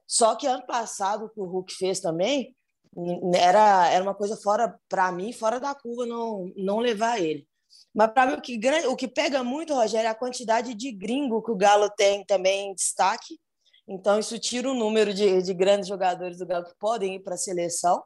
Só 0.07 0.35
que 0.35 0.47
ano 0.47 0.65
passado, 0.67 1.27
o 1.27 1.29
que 1.29 1.41
o 1.41 1.45
Hulk 1.45 1.75
fez 1.75 2.01
também, 2.01 2.55
era, 3.35 3.89
era 3.91 4.03
uma 4.03 4.15
coisa 4.15 4.37
fora, 4.37 4.79
para 4.89 5.11
mim, 5.13 5.33
fora 5.33 5.61
da 5.61 5.75
curva 5.75 6.07
não, 6.07 6.53
não 6.57 6.79
levar 6.79 7.21
ele. 7.21 7.47
Mas 7.95 8.13
para 8.13 8.27
mim, 8.27 8.35
o 8.35 8.41
que, 8.41 8.59
o 8.87 8.97
que 8.97 9.09
pega 9.09 9.43
muito, 9.43 9.75
Rogério, 9.75 10.07
é 10.07 10.11
a 10.11 10.15
quantidade 10.15 10.75
de 10.75 10.93
gringo 10.93 11.43
que 11.43 11.51
o 11.51 11.57
Galo 11.57 11.91
tem 11.91 12.25
também 12.25 12.71
em 12.71 12.75
destaque. 12.75 13.39
Então, 13.89 14.19
isso 14.19 14.39
tira 14.39 14.71
o 14.71 14.75
número 14.75 15.13
de, 15.13 15.43
de 15.43 15.55
grandes 15.55 15.89
jogadores 15.89 16.39
do 16.39 16.47
Galo 16.47 16.65
que 16.65 16.75
podem 16.79 17.17
ir 17.17 17.21
para 17.21 17.35
a 17.35 17.39
seleção. 17.39 18.03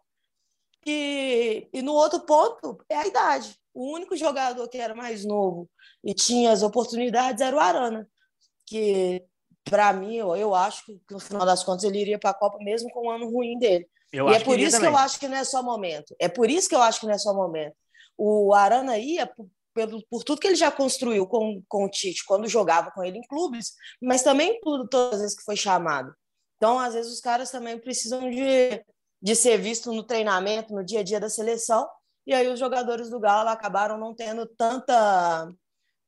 E, 0.86 1.68
e 1.72 1.82
no 1.82 1.92
outro 1.92 2.20
ponto 2.20 2.78
é 2.88 2.96
a 2.96 3.06
idade. 3.06 3.56
O 3.72 3.92
único 3.92 4.16
jogador 4.16 4.68
que 4.68 4.78
era 4.78 4.94
mais 4.94 5.24
novo 5.24 5.68
e 6.02 6.14
tinha 6.14 6.52
as 6.52 6.62
oportunidades 6.62 7.40
era 7.40 7.56
o 7.56 7.60
Arana, 7.60 8.08
que 8.66 9.24
para 9.64 9.92
mim, 9.94 10.14
eu, 10.14 10.36
eu 10.36 10.54
acho 10.54 10.84
que 10.84 11.00
no 11.10 11.18
final 11.18 11.46
das 11.46 11.64
contas 11.64 11.84
ele 11.84 11.98
iria 11.98 12.18
para 12.18 12.30
a 12.30 12.34
Copa 12.34 12.58
mesmo 12.58 12.90
com 12.90 13.06
um 13.06 13.10
ano 13.10 13.30
ruim 13.30 13.58
dele. 13.58 13.88
Eu 14.14 14.30
e 14.30 14.34
é 14.34 14.40
por 14.40 14.58
isso 14.58 14.78
que 14.78 14.86
eu 14.86 14.96
acho 14.96 15.18
que 15.18 15.26
não 15.26 15.36
é 15.36 15.44
só 15.44 15.60
momento. 15.60 16.14
É 16.20 16.28
por 16.28 16.48
isso 16.48 16.68
que 16.68 16.74
eu 16.74 16.82
acho 16.82 17.00
que 17.00 17.06
não 17.06 17.14
é 17.14 17.18
só 17.18 17.34
momento. 17.34 17.74
O 18.16 18.54
Arana 18.54 18.96
ia 18.96 19.26
por, 19.26 19.48
por, 19.74 20.04
por 20.08 20.22
tudo 20.22 20.40
que 20.40 20.46
ele 20.46 20.54
já 20.54 20.70
construiu 20.70 21.26
com, 21.26 21.60
com 21.68 21.84
o 21.84 21.90
Tite 21.90 22.24
quando 22.24 22.46
jogava 22.46 22.92
com 22.92 23.02
ele 23.02 23.18
em 23.18 23.26
clubes, 23.26 23.72
mas 24.00 24.22
também 24.22 24.60
tudo, 24.60 24.86
todas 24.88 25.14
as 25.14 25.20
vezes 25.20 25.36
que 25.36 25.42
foi 25.42 25.56
chamado. 25.56 26.14
Então, 26.56 26.78
às 26.78 26.94
vezes, 26.94 27.12
os 27.12 27.20
caras 27.20 27.50
também 27.50 27.76
precisam 27.76 28.30
de, 28.30 28.84
de 29.20 29.34
ser 29.34 29.58
visto 29.58 29.92
no 29.92 30.04
treinamento, 30.04 30.72
no 30.72 30.84
dia 30.84 31.00
a 31.00 31.02
dia 31.02 31.18
da 31.18 31.28
seleção, 31.28 31.88
e 32.24 32.32
aí 32.32 32.48
os 32.48 32.58
jogadores 32.58 33.10
do 33.10 33.18
Galo 33.18 33.48
acabaram 33.48 33.98
não 33.98 34.14
tendo 34.14 34.46
tanta 34.46 35.52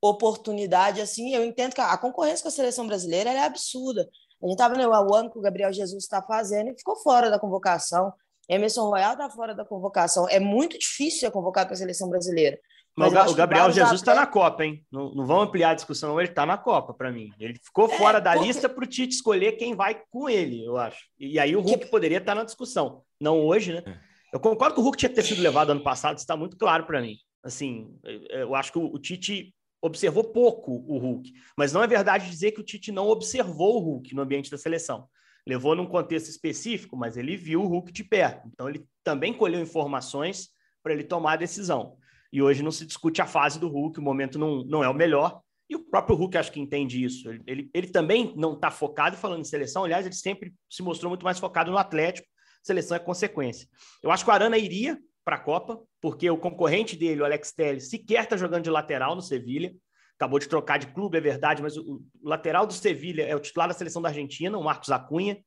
oportunidade 0.01 1.01
assim. 1.01 1.35
Eu 1.35 1.43
entendo 1.43 1.75
que 1.75 1.81
a 1.81 1.97
concorrência 1.97 2.41
com 2.41 2.47
a 2.47 2.51
seleção 2.51 2.87
brasileira 2.87 3.31
é 3.31 3.43
absurda. 3.43 4.07
A 4.41 4.45
gente 4.45 4.53
estava 4.53 4.75
vendo 4.75 4.89
o 4.89 5.15
ano 5.15 5.31
que 5.31 5.37
o 5.37 5.41
Gabriel 5.41 5.73
Jesus 5.73 6.03
está 6.03 6.21
fazendo 6.21 6.69
e 6.69 6.77
ficou 6.77 6.95
fora 6.97 7.29
da 7.29 7.39
convocação. 7.39 8.13
Emerson 8.47 8.89
Royal 8.89 9.13
está 9.13 9.29
fora 9.29 9.53
da 9.53 9.65
convocação. 9.65 10.27
É 10.29 10.39
muito 10.39 10.77
difícil 10.77 11.21
ser 11.21 11.31
convocado 11.31 11.67
para 11.67 11.75
a 11.75 11.77
seleção 11.77 12.09
brasileira. 12.09 12.57
Mas, 12.95 13.13
Mas 13.13 13.31
o 13.31 13.35
Gabriel 13.35 13.71
Jesus 13.71 14.01
está 14.01 14.13
até... 14.13 14.21
na 14.21 14.27
Copa, 14.27 14.65
hein? 14.65 14.83
Não, 14.91 15.13
não 15.13 15.25
vamos 15.25 15.47
ampliar 15.47 15.69
a 15.69 15.75
discussão, 15.75 16.19
ele 16.19 16.29
está 16.29 16.47
na 16.47 16.57
Copa, 16.57 16.95
para 16.95 17.11
mim. 17.11 17.29
Ele 17.39 17.53
ficou 17.63 17.85
é, 17.85 17.95
fora 17.95 18.19
da 18.19 18.31
porque... 18.31 18.47
lista 18.47 18.67
para 18.67 18.83
o 18.83 18.87
Tite 18.87 19.13
escolher 19.13 19.51
quem 19.51 19.75
vai 19.75 20.01
com 20.09 20.27
ele, 20.27 20.65
eu 20.65 20.77
acho. 20.77 21.05
E 21.19 21.37
aí 21.37 21.55
o 21.55 21.61
Hulk 21.61 21.85
que... 21.85 21.91
poderia 21.91 22.17
estar 22.17 22.31
tá 22.31 22.39
na 22.39 22.43
discussão. 22.43 23.03
Não 23.21 23.45
hoje, 23.45 23.73
né? 23.73 23.83
É. 23.85 23.99
Eu 24.33 24.39
concordo 24.39 24.73
que 24.73 24.81
o 24.81 24.83
Hulk 24.83 24.97
tinha 24.97 25.09
que 25.09 25.15
ter 25.15 25.23
sido 25.23 25.43
levado 25.43 25.69
ano 25.69 25.83
passado, 25.83 26.17
isso 26.17 26.23
está 26.23 26.35
muito 26.35 26.57
claro 26.57 26.85
para 26.85 26.99
mim. 26.99 27.17
Assim, 27.43 27.95
eu 28.29 28.55
acho 28.55 28.71
que 28.71 28.79
o 28.79 28.97
Tite 28.97 29.53
observou 29.87 30.23
pouco 30.23 30.71
o 30.87 30.97
Hulk. 30.97 31.33
Mas 31.57 31.73
não 31.73 31.83
é 31.83 31.87
verdade 31.87 32.29
dizer 32.29 32.51
que 32.51 32.61
o 32.61 32.63
Tite 32.63 32.91
não 32.91 33.07
observou 33.07 33.77
o 33.77 33.79
Hulk 33.79 34.13
no 34.13 34.21
ambiente 34.21 34.51
da 34.51 34.57
seleção. 34.57 35.07
Levou 35.45 35.75
num 35.75 35.85
contexto 35.85 36.29
específico, 36.29 36.95
mas 36.95 37.17
ele 37.17 37.35
viu 37.35 37.61
o 37.61 37.67
Hulk 37.67 37.91
de 37.91 38.03
perto. 38.03 38.47
Então 38.53 38.69
ele 38.69 38.85
também 39.03 39.33
colheu 39.33 39.61
informações 39.61 40.49
para 40.83 40.93
ele 40.93 41.03
tomar 41.03 41.33
a 41.33 41.37
decisão. 41.37 41.97
E 42.31 42.41
hoje 42.41 42.61
não 42.61 42.71
se 42.71 42.85
discute 42.85 43.21
a 43.21 43.25
fase 43.25 43.59
do 43.59 43.67
Hulk, 43.67 43.99
o 43.99 44.03
momento 44.03 44.37
não, 44.37 44.63
não 44.65 44.83
é 44.83 44.89
o 44.89 44.93
melhor. 44.93 45.41
E 45.69 45.75
o 45.75 45.83
próprio 45.83 46.15
Hulk 46.15 46.37
acho 46.37 46.51
que 46.51 46.59
entende 46.59 47.03
isso. 47.03 47.29
Ele, 47.29 47.43
ele, 47.45 47.69
ele 47.73 47.87
também 47.87 48.33
não 48.35 48.53
está 48.53 48.71
focado 48.71 49.17
falando 49.17 49.41
em 49.41 49.45
seleção, 49.45 49.83
aliás, 49.83 50.05
ele 50.05 50.15
sempre 50.15 50.53
se 50.69 50.81
mostrou 50.81 51.09
muito 51.09 51.23
mais 51.23 51.39
focado 51.39 51.71
no 51.71 51.77
Atlético. 51.77 52.27
Seleção 52.63 52.97
é 52.97 52.99
consequência. 52.99 53.67
Eu 54.03 54.11
acho 54.11 54.23
que 54.23 54.29
o 54.29 54.33
Arana 54.33 54.57
iria 54.57 54.99
para 55.27 55.35
a 55.35 55.39
Copa, 55.39 55.77
porque 55.99 56.29
o 56.29 56.37
concorrente 56.37 56.95
dele, 56.95 57.21
o 57.21 57.25
Alex 57.25 57.51
Telles, 57.51 57.89
sequer 57.89 58.23
está 58.23 58.37
jogando 58.37 58.63
de 58.63 58.69
lateral 58.69 59.13
no 59.13 59.21
Sevilha. 59.21 59.75
Acabou 60.15 60.39
de 60.39 60.47
trocar 60.47 60.79
de 60.79 60.87
clube, 60.87 61.17
é 61.17 61.21
verdade, 61.21 61.61
mas 61.61 61.75
o, 61.75 62.01
lateral 62.23 62.65
do 62.65 62.71
Sevilha 62.71 63.23
é 63.23 63.35
o 63.35 63.39
titular 63.39 63.67
da 63.67 63.73
seleção 63.73 64.01
da 64.01 64.07
Argentina, 64.07 64.57
o 64.57 64.63
Marcos 64.63 64.89
Acunha. 64.89 65.37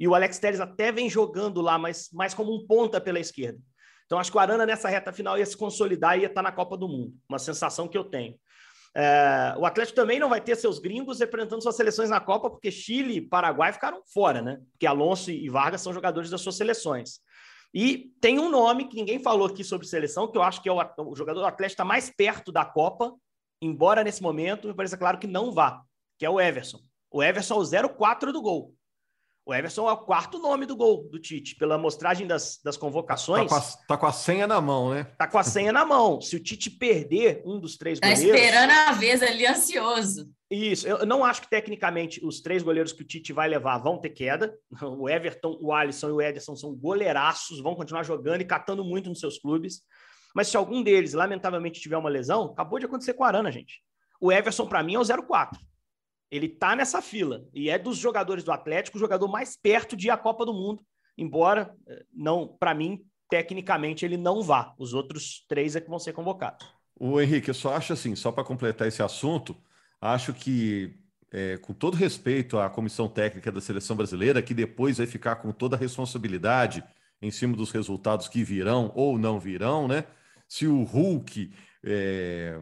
E 0.00 0.08
o 0.08 0.14
Alex 0.14 0.38
Telles 0.38 0.58
até 0.58 0.90
vem 0.90 1.10
jogando 1.10 1.60
lá, 1.60 1.78
mas 1.78 2.08
mais 2.14 2.32
como 2.32 2.50
um 2.50 2.66
ponta 2.66 2.98
pela 2.98 3.20
esquerda. 3.20 3.58
Então, 4.06 4.18
acho 4.18 4.30
que 4.30 4.38
o 4.38 4.40
Arana 4.40 4.64
nessa 4.64 4.88
reta 4.88 5.12
final 5.12 5.36
ia 5.36 5.44
se 5.44 5.56
consolidar 5.56 6.16
e 6.16 6.22
ia 6.22 6.28
estar 6.28 6.42
tá 6.42 6.48
na 6.48 6.52
Copa 6.52 6.74
do 6.74 6.88
Mundo. 6.88 7.12
Uma 7.28 7.38
sensação 7.38 7.86
que 7.86 7.98
eu 7.98 8.04
tenho. 8.04 8.38
É, 8.96 9.54
o 9.58 9.66
Atlético 9.66 9.96
também 9.96 10.18
não 10.18 10.30
vai 10.30 10.40
ter 10.40 10.56
seus 10.56 10.78
gringos 10.78 11.20
representando 11.20 11.62
suas 11.62 11.76
seleções 11.76 12.08
na 12.08 12.20
Copa, 12.20 12.48
porque 12.48 12.70
Chile 12.70 13.16
e 13.16 13.20
Paraguai 13.20 13.70
ficaram 13.70 14.00
fora, 14.14 14.40
né? 14.40 14.58
Porque 14.72 14.86
Alonso 14.86 15.30
e 15.30 15.46
Vargas 15.50 15.82
são 15.82 15.92
jogadores 15.92 16.30
das 16.30 16.40
suas 16.40 16.56
seleções. 16.56 17.20
E 17.74 18.12
tem 18.20 18.38
um 18.38 18.48
nome 18.48 18.88
que 18.88 18.96
ninguém 18.96 19.18
falou 19.18 19.46
aqui 19.46 19.62
sobre 19.62 19.86
seleção, 19.86 20.30
que 20.30 20.38
eu 20.38 20.42
acho 20.42 20.62
que 20.62 20.68
é 20.68 20.72
o, 20.72 20.78
o 20.98 21.14
jogador 21.16 21.40
do 21.40 21.46
Atlético 21.46 21.74
está 21.74 21.84
mais 21.84 22.10
perto 22.10 22.50
da 22.50 22.64
Copa, 22.64 23.14
embora 23.60 24.02
nesse 24.02 24.22
momento 24.22 24.68
me 24.68 24.74
pareça 24.74 24.96
claro 24.96 25.18
que 25.18 25.26
não 25.26 25.52
vá, 25.52 25.82
que 26.18 26.24
é 26.24 26.30
o 26.30 26.40
Everson. 26.40 26.80
O 27.10 27.22
Everson 27.22 27.62
é 27.72 27.84
o 27.84 27.88
04 27.88 28.32
do 28.32 28.42
gol. 28.42 28.74
O 29.48 29.54
Everson 29.54 29.88
é 29.88 29.92
o 29.92 29.98
quarto 29.98 30.40
nome 30.40 30.66
do 30.66 30.74
gol 30.74 31.08
do 31.08 31.20
Tite, 31.20 31.54
pela 31.54 31.76
amostragem 31.76 32.26
das, 32.26 32.58
das 32.64 32.76
convocações. 32.76 33.48
Tá 33.48 33.60
com, 33.60 33.64
a, 33.64 33.86
tá 33.86 33.96
com, 33.96 34.06
a, 34.06 34.12
senha 34.12 34.44
na 34.44 34.60
mão, 34.60 34.90
né? 34.90 35.04
Tá 35.16 35.28
com 35.28 35.38
a 35.38 35.44
senha 35.44 35.72
na 35.72 35.84
mão. 35.84 36.20
Se 36.20 36.34
o 36.34 36.42
Tite 36.42 36.68
perder 36.68 37.42
um 37.46 37.60
dos 37.60 37.76
três 37.76 38.00
tá 38.00 38.08
goleiros. 38.08 38.32
Tá 38.32 38.44
esperando 38.44 38.70
a 38.72 38.92
vez 38.92 39.22
ali, 39.22 39.46
ansioso. 39.46 40.28
Isso. 40.50 40.86
Eu 40.86 41.04
não 41.04 41.24
acho 41.24 41.42
que 41.42 41.50
tecnicamente 41.50 42.24
os 42.24 42.40
três 42.40 42.62
goleiros 42.62 42.92
que 42.92 43.02
o 43.02 43.04
Tite 43.04 43.32
vai 43.32 43.48
levar 43.48 43.78
vão 43.78 43.98
ter 43.98 44.10
queda. 44.10 44.56
O 44.82 45.08
Everton, 45.08 45.58
o 45.60 45.72
Alisson 45.72 46.08
e 46.08 46.12
o 46.12 46.20
Ederson 46.20 46.54
são 46.54 46.74
goleiraços, 46.74 47.60
vão 47.60 47.74
continuar 47.74 48.04
jogando 48.04 48.40
e 48.40 48.44
catando 48.44 48.84
muito 48.84 49.08
nos 49.08 49.18
seus 49.18 49.38
clubes. 49.38 49.82
Mas 50.34 50.48
se 50.48 50.56
algum 50.56 50.82
deles, 50.82 51.14
lamentavelmente, 51.14 51.80
tiver 51.80 51.96
uma 51.96 52.10
lesão, 52.10 52.52
acabou 52.52 52.78
de 52.78 52.86
acontecer 52.86 53.14
com 53.14 53.24
a 53.24 53.28
Arana, 53.28 53.50
gente. 53.50 53.82
O 54.20 54.30
Everson, 54.30 54.66
para 54.66 54.82
mim, 54.82 54.94
é 54.94 54.98
o 54.98 55.22
04. 55.22 55.58
Ele 56.30 56.48
tá 56.48 56.76
nessa 56.76 57.00
fila 57.00 57.44
e 57.54 57.70
é 57.70 57.78
dos 57.78 57.96
jogadores 57.96 58.44
do 58.44 58.52
Atlético 58.52 58.96
o 58.96 59.00
jogador 59.00 59.28
mais 59.28 59.56
perto 59.56 59.96
de 59.96 60.08
ir 60.08 60.10
à 60.10 60.16
Copa 60.16 60.44
do 60.44 60.52
Mundo, 60.52 60.84
embora 61.16 61.74
eh, 61.88 62.04
não, 62.12 62.48
para 62.48 62.74
mim, 62.74 63.02
tecnicamente 63.30 64.04
ele 64.04 64.16
não 64.16 64.42
vá. 64.42 64.74
Os 64.78 64.92
outros 64.92 65.44
três 65.48 65.76
é 65.76 65.80
que 65.80 65.88
vão 65.88 65.98
ser 65.98 66.12
convocados. 66.12 66.66
O 66.98 67.20
Henrique, 67.20 67.50
eu 67.50 67.54
só 67.54 67.74
acho 67.74 67.92
assim, 67.92 68.14
só 68.16 68.32
para 68.32 68.44
completar 68.44 68.88
esse 68.88 69.02
assunto, 69.02 69.56
acho 70.00 70.32
que 70.32 70.94
é, 71.32 71.56
com 71.58 71.72
todo 71.72 71.96
respeito 71.96 72.58
à 72.58 72.68
comissão 72.70 73.08
técnica 73.08 73.50
da 73.52 73.60
seleção 73.60 73.96
brasileira, 73.96 74.42
que 74.42 74.54
depois 74.54 74.98
vai 74.98 75.06
ficar 75.06 75.36
com 75.36 75.52
toda 75.52 75.76
a 75.76 75.78
responsabilidade 75.78 76.82
em 77.20 77.30
cima 77.30 77.56
dos 77.56 77.70
resultados 77.70 78.28
que 78.28 78.44
virão 78.44 78.92
ou 78.94 79.18
não 79.18 79.38
virão, 79.38 79.88
né? 79.88 80.04
Se 80.48 80.66
o 80.66 80.84
Hulk, 80.84 81.50
é, 81.84 82.58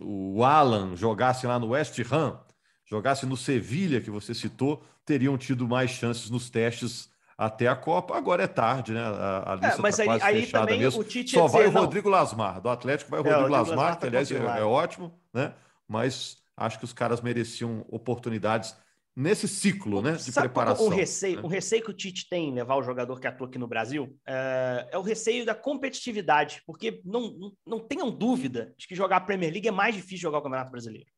o 0.00 0.42
Alan 0.42 0.96
jogasse 0.96 1.46
lá 1.46 1.58
no 1.58 1.68
West 1.68 1.98
Ham, 2.10 2.40
jogasse 2.84 3.26
no 3.26 3.36
Sevilha, 3.36 4.00
que 4.00 4.10
você 4.10 4.32
citou, 4.34 4.82
teriam 5.04 5.36
tido 5.36 5.68
mais 5.68 5.90
chances 5.90 6.30
nos 6.30 6.48
testes 6.48 7.10
até 7.36 7.68
a 7.68 7.76
Copa. 7.76 8.16
Agora 8.16 8.44
é 8.44 8.46
tarde, 8.46 8.92
né? 8.92 9.00
A, 9.00 9.52
a 9.52 9.54
lista 9.56 9.78
é, 9.78 9.82
mas 9.82 9.96
tá 9.96 10.02
aí, 10.02 10.20
aí 10.22 10.46
também 10.46 10.78
mesmo. 10.78 11.00
o 11.00 11.04
Tite 11.04 11.32
Só 11.32 11.46
vai 11.46 11.66
dizer, 11.66 11.76
o 11.76 11.80
Rodrigo 11.80 12.08
não. 12.08 12.16
Lasmar. 12.16 12.60
Do 12.60 12.70
Atlético 12.70 13.10
vai 13.10 13.20
o 13.20 13.22
Rodrigo, 13.22 13.38
é, 13.38 13.46
o 13.46 13.48
Rodrigo 13.48 13.70
Lasmar, 13.70 13.76
Lasmar, 13.76 14.00
que 14.00 14.06
aliás 14.06 14.30
é, 14.30 14.36
é, 14.36 14.64
ótimo, 14.64 15.12
né? 15.34 15.52
Mas 15.86 16.38
acho 16.56 16.78
que 16.78 16.84
os 16.84 16.92
caras 16.92 17.20
mereciam 17.20 17.84
oportunidades 17.88 18.74
nesse 19.16 19.48
ciclo, 19.48 20.02
né? 20.02 20.12
De 20.12 20.30
Sabe 20.30 20.48
preparação. 20.48 20.86
O 20.86 20.90
receio, 20.90 21.36
né? 21.36 21.42
o 21.42 21.46
receio 21.46 21.82
que 21.82 21.90
o 21.90 21.94
Tite 21.94 22.28
tem 22.28 22.50
em 22.50 22.54
levar 22.54 22.76
o 22.76 22.82
jogador 22.82 23.18
que 23.18 23.26
atua 23.26 23.46
aqui 23.46 23.58
no 23.58 23.66
Brasil 23.66 24.14
é, 24.26 24.88
é 24.92 24.98
o 24.98 25.02
receio 25.02 25.44
da 25.46 25.54
competitividade, 25.54 26.62
porque 26.66 27.00
não, 27.04 27.32
não, 27.32 27.52
não 27.66 27.80
tenham 27.80 28.10
dúvida 28.10 28.74
de 28.76 28.86
que 28.86 28.94
jogar 28.94 29.16
a 29.16 29.20
Premier 29.20 29.50
League 29.50 29.68
é 29.68 29.72
mais 29.72 29.94
difícil 29.94 30.18
jogar 30.18 30.38
o 30.38 30.42
Campeonato 30.42 30.70
Brasileiro. 30.70 31.10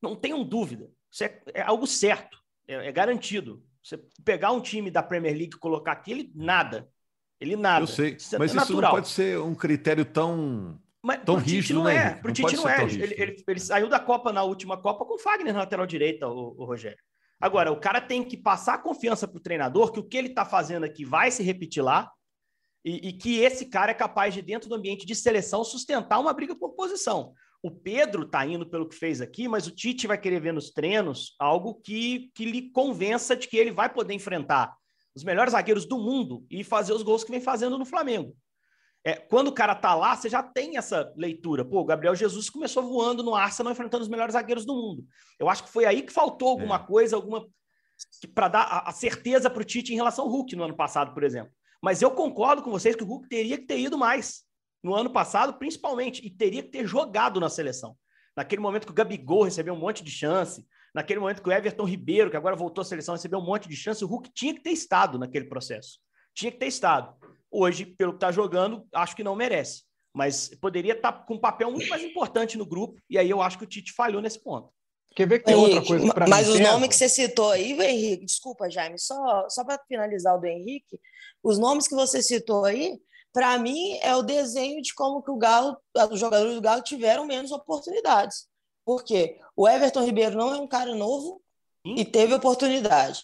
Não 0.00 0.14
tenham 0.14 0.44
dúvida. 0.44 0.88
Isso 1.10 1.24
é, 1.24 1.42
é 1.54 1.62
algo 1.62 1.86
certo, 1.86 2.38
é, 2.66 2.88
é, 2.88 2.92
garantido. 2.92 3.62
Você 3.82 3.98
pegar 4.24 4.52
um 4.52 4.60
time 4.60 4.90
da 4.90 5.02
Premier 5.02 5.36
League 5.36 5.56
e 5.56 5.58
colocar 5.58 5.92
aqui, 5.92 6.12
ele 6.12 6.32
nada. 6.34 6.88
Ele 7.40 7.56
nada. 7.56 7.82
Eu 7.82 7.88
sei, 7.88 8.10
isso 8.14 8.36
é 8.36 8.38
mas 8.38 8.54
isso 8.54 8.80
não 8.80 8.90
pode 8.90 9.08
ser 9.08 9.40
um 9.40 9.54
critério 9.54 10.04
tão, 10.04 10.80
mas, 11.02 11.22
tão 11.24 11.36
rígido, 11.36 11.80
não 11.80 11.84
né? 11.84 11.96
É. 11.96 12.10
Pro 12.14 12.32
Tite 12.32 12.56
não 12.56 12.68
é. 12.68 12.84
Ele, 12.84 13.14
ele, 13.18 13.44
ele, 13.46 13.60
saiu 13.60 13.88
da 13.88 13.98
Copa 13.98 14.32
na 14.32 14.44
última 14.44 14.80
Copa 14.80 15.04
com 15.04 15.14
o 15.14 15.18
Fagner 15.18 15.52
na 15.52 15.60
lateral 15.60 15.86
direita, 15.86 16.28
o, 16.28 16.54
o 16.56 16.64
Rogério. 16.64 17.02
Agora, 17.40 17.72
o 17.72 17.80
cara 17.80 18.00
tem 18.00 18.22
que 18.22 18.36
passar 18.36 18.74
a 18.74 18.78
confiança 18.78 19.26
para 19.26 19.36
o 19.36 19.42
treinador 19.42 19.90
que 19.90 19.98
o 19.98 20.04
que 20.04 20.16
ele 20.16 20.28
está 20.28 20.44
fazendo 20.44 20.84
aqui 20.84 21.04
vai 21.04 21.28
se 21.28 21.42
repetir 21.42 21.82
lá 21.82 22.08
e, 22.84 23.08
e, 23.08 23.12
que 23.12 23.40
esse 23.40 23.66
cara 23.66 23.90
é 23.90 23.94
capaz 23.94 24.32
de, 24.32 24.40
dentro 24.42 24.68
do 24.68 24.76
ambiente 24.76 25.04
de 25.04 25.14
seleção, 25.14 25.64
sustentar 25.64 26.20
uma 26.20 26.32
briga 26.32 26.54
por 26.54 26.74
posição. 26.74 27.32
O 27.60 27.70
Pedro 27.70 28.22
está 28.22 28.46
indo 28.46 28.68
pelo 28.68 28.88
que 28.88 28.94
fez 28.94 29.20
aqui, 29.20 29.48
mas 29.48 29.66
o 29.66 29.72
Tite 29.72 30.06
vai 30.06 30.18
querer 30.18 30.40
ver 30.40 30.52
nos 30.52 30.70
treinos 30.70 31.34
algo 31.38 31.80
que, 31.80 32.30
que 32.34 32.44
lhe 32.44 32.70
convença 32.70 33.36
de 33.36 33.48
que 33.48 33.56
ele 33.56 33.72
vai 33.72 33.92
poder 33.92 34.14
enfrentar 34.14 34.76
os 35.14 35.24
melhores 35.24 35.52
zagueiros 35.52 35.84
do 35.84 35.98
mundo 35.98 36.44
e 36.50 36.64
fazer 36.64 36.92
os 36.92 37.02
gols 37.02 37.22
que 37.22 37.30
vem 37.30 37.40
fazendo 37.40 37.78
no 37.78 37.84
Flamengo. 37.84 38.36
É, 39.04 39.14
quando 39.14 39.48
o 39.48 39.52
cara 39.52 39.74
tá 39.74 39.94
lá, 39.94 40.14
você 40.14 40.28
já 40.28 40.42
tem 40.42 40.76
essa 40.76 41.12
leitura. 41.16 41.64
Pô, 41.64 41.80
o 41.80 41.84
Gabriel 41.84 42.14
Jesus 42.14 42.48
começou 42.48 42.82
voando 42.84 43.22
no 43.22 43.34
Arsenal 43.34 43.72
enfrentando 43.72 44.02
os 44.02 44.08
melhores 44.08 44.34
zagueiros 44.34 44.64
do 44.64 44.74
mundo. 44.74 45.04
Eu 45.40 45.48
acho 45.48 45.64
que 45.64 45.70
foi 45.70 45.84
aí 45.84 46.02
que 46.02 46.12
faltou 46.12 46.48
alguma 46.48 46.76
é. 46.76 46.86
coisa, 46.86 47.16
alguma 47.16 47.46
para 48.34 48.48
dar 48.48 48.62
a, 48.62 48.88
a 48.90 48.92
certeza 48.92 49.50
para 49.50 49.62
o 49.62 49.64
Tite 49.64 49.92
em 49.92 49.96
relação 49.96 50.24
ao 50.24 50.30
Hulk 50.30 50.54
no 50.56 50.64
ano 50.64 50.76
passado, 50.76 51.12
por 51.12 51.24
exemplo. 51.24 51.52
Mas 51.82 52.00
eu 52.00 52.12
concordo 52.12 52.62
com 52.62 52.70
vocês 52.70 52.94
que 52.94 53.02
o 53.02 53.06
Hulk 53.06 53.28
teria 53.28 53.58
que 53.58 53.66
ter 53.66 53.78
ido 53.78 53.98
mais 53.98 54.42
no 54.82 54.94
ano 54.94 55.10
passado, 55.10 55.54
principalmente, 55.54 56.24
e 56.24 56.30
teria 56.30 56.62
que 56.62 56.70
ter 56.70 56.86
jogado 56.86 57.40
na 57.40 57.48
seleção. 57.48 57.96
Naquele 58.36 58.60
momento 58.60 58.86
que 58.86 58.92
o 58.92 58.94
Gabigol 58.94 59.42
recebeu 59.42 59.74
um 59.74 59.78
monte 59.78 60.02
de 60.02 60.10
chance, 60.10 60.64
naquele 60.94 61.20
momento 61.20 61.42
que 61.42 61.48
o 61.48 61.52
Everton 61.52 61.84
Ribeiro, 61.84 62.30
que 62.30 62.36
agora 62.36 62.56
voltou 62.56 62.82
à 62.82 62.84
seleção, 62.84 63.14
recebeu 63.14 63.38
um 63.38 63.44
monte 63.44 63.68
de 63.68 63.76
chance, 63.76 64.04
o 64.04 64.08
Hulk 64.08 64.30
tinha 64.32 64.54
que 64.54 64.62
ter 64.62 64.70
estado 64.70 65.18
naquele 65.18 65.46
processo. 65.46 65.98
Tinha 66.34 66.50
que 66.50 66.58
ter 66.58 66.66
estado. 66.66 67.14
Hoje, 67.52 67.84
pelo 67.84 68.12
que 68.12 68.16
está 68.16 68.32
jogando, 68.32 68.86
acho 68.94 69.14
que 69.14 69.22
não 69.22 69.36
merece. 69.36 69.82
Mas 70.14 70.48
poderia 70.60 70.94
estar 70.94 71.12
tá 71.12 71.18
com 71.18 71.34
um 71.34 71.40
papel 71.40 71.70
muito 71.70 71.88
mais 71.88 72.02
importante 72.02 72.56
no 72.56 72.66
grupo, 72.66 73.00
e 73.08 73.18
aí 73.18 73.28
eu 73.28 73.42
acho 73.42 73.58
que 73.58 73.64
o 73.64 73.66
Tite 73.66 73.92
falhou 73.92 74.22
nesse 74.22 74.42
ponto. 74.42 74.70
Quer 75.14 75.28
ver 75.28 75.38
que 75.40 75.44
tem 75.44 75.54
Henrique, 75.54 75.74
outra 75.74 75.88
coisa 75.88 76.14
para 76.14 76.26
Mas 76.26 76.48
os 76.48 76.58
nomes 76.58 76.88
que 76.88 76.94
você 76.94 77.08
citou 77.08 77.50
aí, 77.50 77.72
Henrique, 77.72 78.24
desculpa, 78.24 78.70
Jaime, 78.70 78.98
só, 78.98 79.46
só 79.48 79.64
para 79.64 79.78
finalizar 79.86 80.36
o 80.36 80.40
do 80.40 80.46
Henrique, 80.46 80.98
os 81.42 81.58
nomes 81.58 81.86
que 81.86 81.94
você 81.94 82.22
citou 82.22 82.64
aí, 82.64 82.98
para 83.32 83.58
mim, 83.58 83.98
é 84.02 84.14
o 84.14 84.22
desenho 84.22 84.80
de 84.82 84.94
como 84.94 85.22
que 85.22 85.30
o 85.30 85.36
Galo, 85.36 85.76
os 86.10 86.20
jogadores 86.20 86.54
do 86.54 86.60
Galo 86.60 86.82
tiveram 86.82 87.26
menos 87.26 87.50
oportunidades. 87.50 88.46
Por 88.84 89.04
quê? 89.04 89.38
O 89.56 89.68
Everton 89.68 90.04
Ribeiro 90.04 90.36
não 90.36 90.54
é 90.54 90.58
um 90.58 90.66
cara 90.66 90.94
novo 90.94 91.42
Sim. 91.86 91.94
e 91.96 92.04
teve 92.04 92.34
oportunidade. 92.34 93.22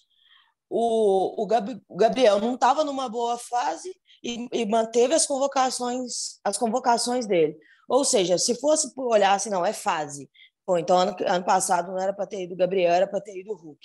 O, 0.71 1.43
o 1.43 1.97
Gabriel 1.97 2.39
não 2.41 2.55
estava 2.55 2.85
numa 2.85 3.09
boa 3.09 3.39
fase 3.39 3.95
e, 4.23 4.49
e, 4.53 4.67
manteve 4.67 5.15
as 5.15 5.27
convocações, 5.27 6.39
as 6.45 6.59
convocações 6.59 7.27
dele. 7.27 7.57
Ou 7.89 8.05
seja, 8.05 8.39
se 8.39 8.55
fosse 8.55 8.93
olhar 8.97 9.35
assim, 9.35 9.51
não, 9.51 9.65
é 9.65 9.73
fase. 9.73 10.31
Pô, 10.67 10.77
então, 10.77 10.99
ano, 10.99 11.17
ano 11.27 11.45
passado 11.45 11.91
não 11.91 11.99
era 11.99 12.13
para 12.13 12.27
ter 12.27 12.43
ido 12.43 12.55
o 12.55 12.57
Gabriel, 12.57 12.93
era 12.93 13.07
para 13.07 13.21
ter 13.21 13.39
ido 13.39 13.53
o 13.53 13.57
Hulk. 13.57 13.81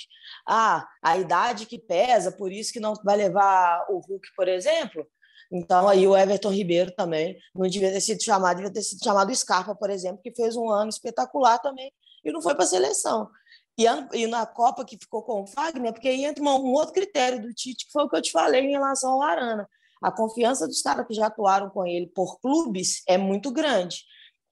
Ah, 0.46 0.86
a 1.02 1.18
idade 1.18 1.66
que 1.66 1.80
pesa, 1.80 2.32
por 2.32 2.52
isso 2.52 2.74
que 2.74 2.80
não 2.80 2.94
vai 3.06 3.16
levar 3.16 3.86
o 3.90 4.00
Hulk, 4.00 4.28
por 4.36 4.48
exemplo. 4.50 5.08
Então, 5.52 5.88
aí 5.88 6.06
o 6.08 6.18
Everton 6.18 6.52
Ribeiro 6.52 6.92
também 6.92 7.38
não 7.56 7.68
devia 7.70 7.92
ter 7.92 8.02
sido 8.02 8.22
chamado, 8.22 8.58
devia 8.58 8.74
ter 8.74 8.82
sido 8.82 9.04
chamado 9.04 9.34
Scarpa, 9.34 9.76
por 9.76 9.90
exemplo, 9.90 10.22
que 10.22 10.34
fez 10.36 10.56
um 10.56 10.70
ano 10.70 10.90
espetacular 10.90 11.60
também 11.60 11.94
e 12.24 12.32
não 12.32 12.42
foi 12.42 12.56
para 12.56 12.64
a 12.64 12.68
seleção. 12.68 13.30
E, 13.78 13.86
e, 14.14 14.28
na 14.28 14.46
Copa 14.46 14.86
que 14.86 14.98
ficou 15.00 15.24
com 15.24 15.44
o 15.44 15.48
Fagner, 15.48 15.94
porque 15.94 16.08
aí 16.08 16.26
entra 16.26 16.44
um 16.44 16.74
outro 16.74 16.94
critério 16.94 17.42
do 17.42 17.54
Tite, 17.54 17.86
que 17.86 17.92
foi 17.92 18.04
o 18.04 18.10
que 18.10 18.16
eu 18.16 18.22
te 18.22 18.32
falei 18.32 18.62
em 18.62 18.72
relação 18.72 19.14
ao 19.14 19.22
Arana. 19.22 19.70
A 20.04 20.12
confiança 20.12 20.68
dos 20.68 20.82
caras 20.82 21.08
que 21.08 21.14
já 21.14 21.28
atuaram 21.28 21.70
com 21.70 21.86
ele 21.88 22.08
por 22.08 22.40
clubes 22.40 23.02
é 23.08 23.18
muito 23.18 23.52
grande. 23.52 24.04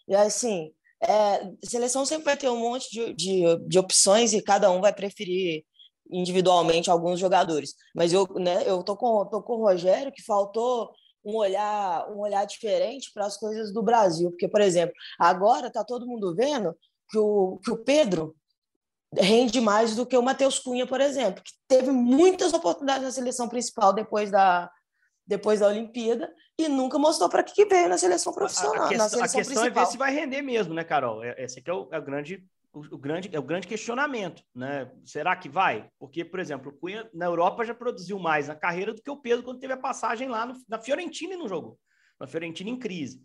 E 0.07 0.15
assim, 0.15 0.71
é, 1.03 1.51
seleção 1.63 2.05
sempre 2.05 2.25
vai 2.25 2.37
ter 2.37 2.49
um 2.49 2.59
monte 2.59 2.89
de, 2.89 3.13
de, 3.13 3.67
de 3.67 3.79
opções 3.79 4.33
e 4.33 4.41
cada 4.41 4.71
um 4.71 4.79
vai 4.79 4.93
preferir 4.93 5.63
individualmente 6.09 6.89
alguns 6.89 7.19
jogadores. 7.19 7.73
Mas 7.95 8.13
eu, 8.13 8.27
né, 8.35 8.63
eu 8.65 8.83
tô 8.83 8.95
com, 8.95 9.25
tô 9.25 9.41
com 9.41 9.53
o 9.53 9.61
Rogério 9.67 10.11
que 10.11 10.23
faltou 10.23 10.91
um 11.23 11.35
olhar, 11.35 12.09
um 12.11 12.19
olhar 12.19 12.45
diferente 12.45 13.11
para 13.13 13.25
as 13.25 13.37
coisas 13.37 13.71
do 13.73 13.83
Brasil, 13.83 14.31
porque 14.31 14.47
por 14.47 14.61
exemplo, 14.61 14.95
agora 15.19 15.71
tá 15.71 15.83
todo 15.83 16.07
mundo 16.07 16.35
vendo 16.35 16.75
que 17.09 17.17
o, 17.17 17.59
que 17.63 17.71
o 17.71 17.77
Pedro 17.77 18.35
rende 19.13 19.59
mais 19.59 19.95
do 19.95 20.05
que 20.05 20.17
o 20.17 20.23
Matheus 20.23 20.57
Cunha, 20.59 20.87
por 20.87 21.01
exemplo, 21.01 21.43
que 21.43 21.51
teve 21.67 21.91
muitas 21.91 22.53
oportunidades 22.53 23.03
na 23.03 23.11
seleção 23.11 23.47
principal 23.47 23.93
depois 23.93 24.31
da 24.31 24.69
depois 25.31 25.61
da 25.61 25.67
Olimpíada 25.67 26.29
e 26.59 26.67
nunca 26.67 26.99
mostrou 26.99 27.29
para 27.29 27.41
que, 27.41 27.53
que 27.53 27.65
veio 27.65 27.87
na 27.87 27.97
seleção 27.97 28.33
profissional. 28.33 28.83
A, 28.83 28.85
a 28.85 28.89
questão, 28.89 29.23
a 29.23 29.29
questão 29.29 29.65
é 29.65 29.69
ver 29.69 29.85
se 29.85 29.97
vai 29.97 30.13
render 30.13 30.41
mesmo, 30.41 30.73
né, 30.73 30.83
Carol? 30.83 31.23
É, 31.23 31.41
esse 31.41 31.59
aqui 31.59 31.69
é 31.69 31.73
o, 31.73 31.87
é 31.89 31.97
o 31.97 32.01
grande 32.03 32.45
o, 32.73 32.97
grande, 32.97 33.29
é 33.33 33.39
o 33.39 33.43
grande 33.43 33.67
questionamento, 33.67 34.43
né? 34.53 34.91
Será 35.05 35.35
que 35.35 35.49
vai? 35.49 35.89
Porque, 35.97 36.23
por 36.23 36.39
exemplo, 36.39 36.71
o 36.71 36.75
Cunha 36.75 37.09
na 37.13 37.25
Europa 37.25 37.65
já 37.65 37.73
produziu 37.73 38.19
mais 38.19 38.49
na 38.49 38.55
carreira 38.55 38.93
do 38.93 39.01
que 39.01 39.09
o 39.09 39.17
Pedro 39.17 39.43
quando 39.43 39.59
teve 39.59 39.73
a 39.73 39.77
passagem 39.77 40.27
lá 40.27 40.45
no, 40.45 40.55
na 40.67 40.79
Fiorentina 40.79 41.33
e 41.33 41.37
não 41.37 41.47
jogou. 41.47 41.77
Na 42.19 42.27
Fiorentina 42.27 42.69
em 42.69 42.77
crise. 42.77 43.21